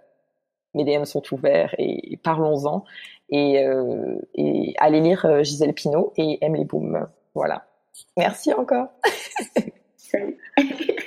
[0.73, 2.85] mes DM sont ouverts et, parlons-en.
[3.29, 3.65] Et,
[4.35, 6.65] et, allez lire Gisèle Pinault et Aime les.
[7.33, 7.65] Voilà.
[8.15, 8.87] Merci encore.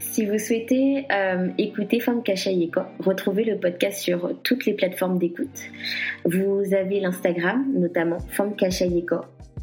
[0.00, 5.60] Si vous souhaitez euh, écouter Femme Kachayeko, retrouvez le podcast sur toutes les plateformes d'écoute.
[6.24, 9.16] Vous avez l'Instagram, notamment Femme Kachayeko,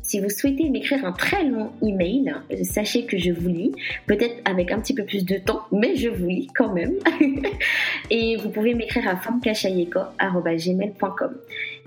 [0.04, 3.72] Si vous souhaitez m'écrire un très long email, sachez que je vous lis,
[4.06, 6.94] peut-être avec un petit peu plus de temps, mais je vous lis quand même.
[8.12, 11.34] Et vous pouvez m'écrire à femkachayeko.com.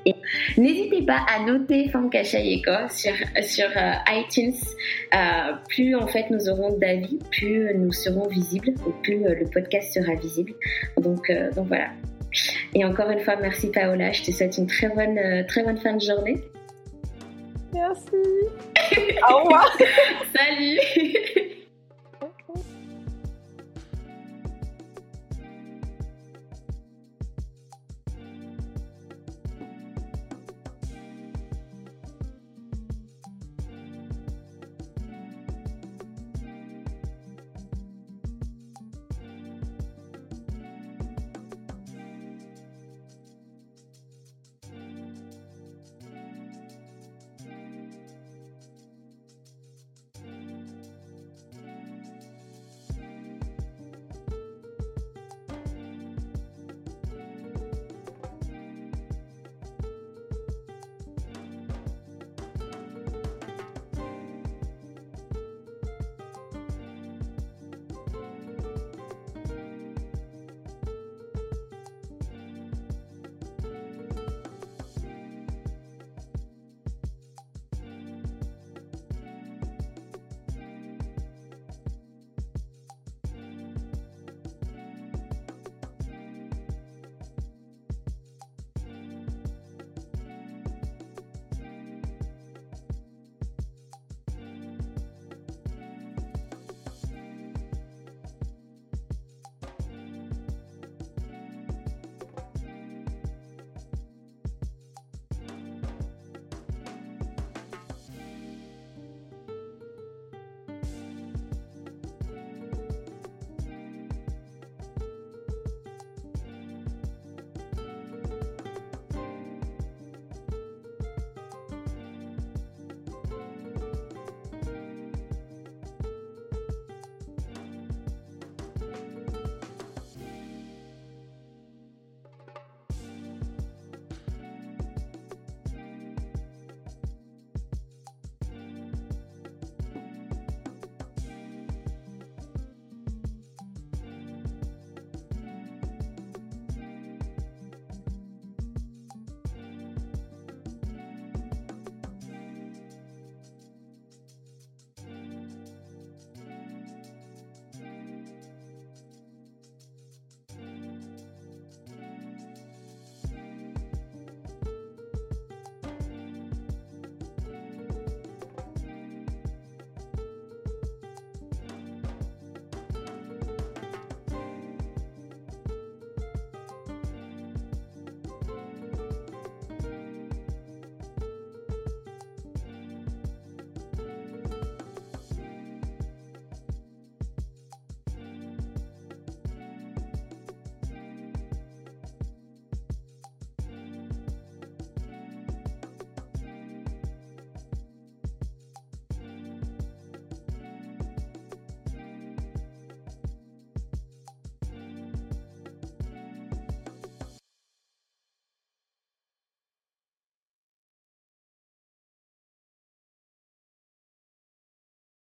[0.06, 0.14] Et
[0.56, 4.54] n'hésitez pas à noter Femme Kachayeko sur, sur euh, iTunes.
[5.14, 9.46] Euh, plus en fait nous aurons d'avis, plus nous serons visibles, ou plus euh, le
[9.50, 10.52] podcast sera visible.
[10.96, 11.88] Donc, donc voilà.
[12.74, 14.12] Et encore une fois, merci Paola.
[14.12, 16.40] Je te souhaite une très bonne, très bonne fin de journée.
[17.72, 18.06] Merci.
[19.28, 19.76] Au revoir.
[20.36, 21.50] Salut.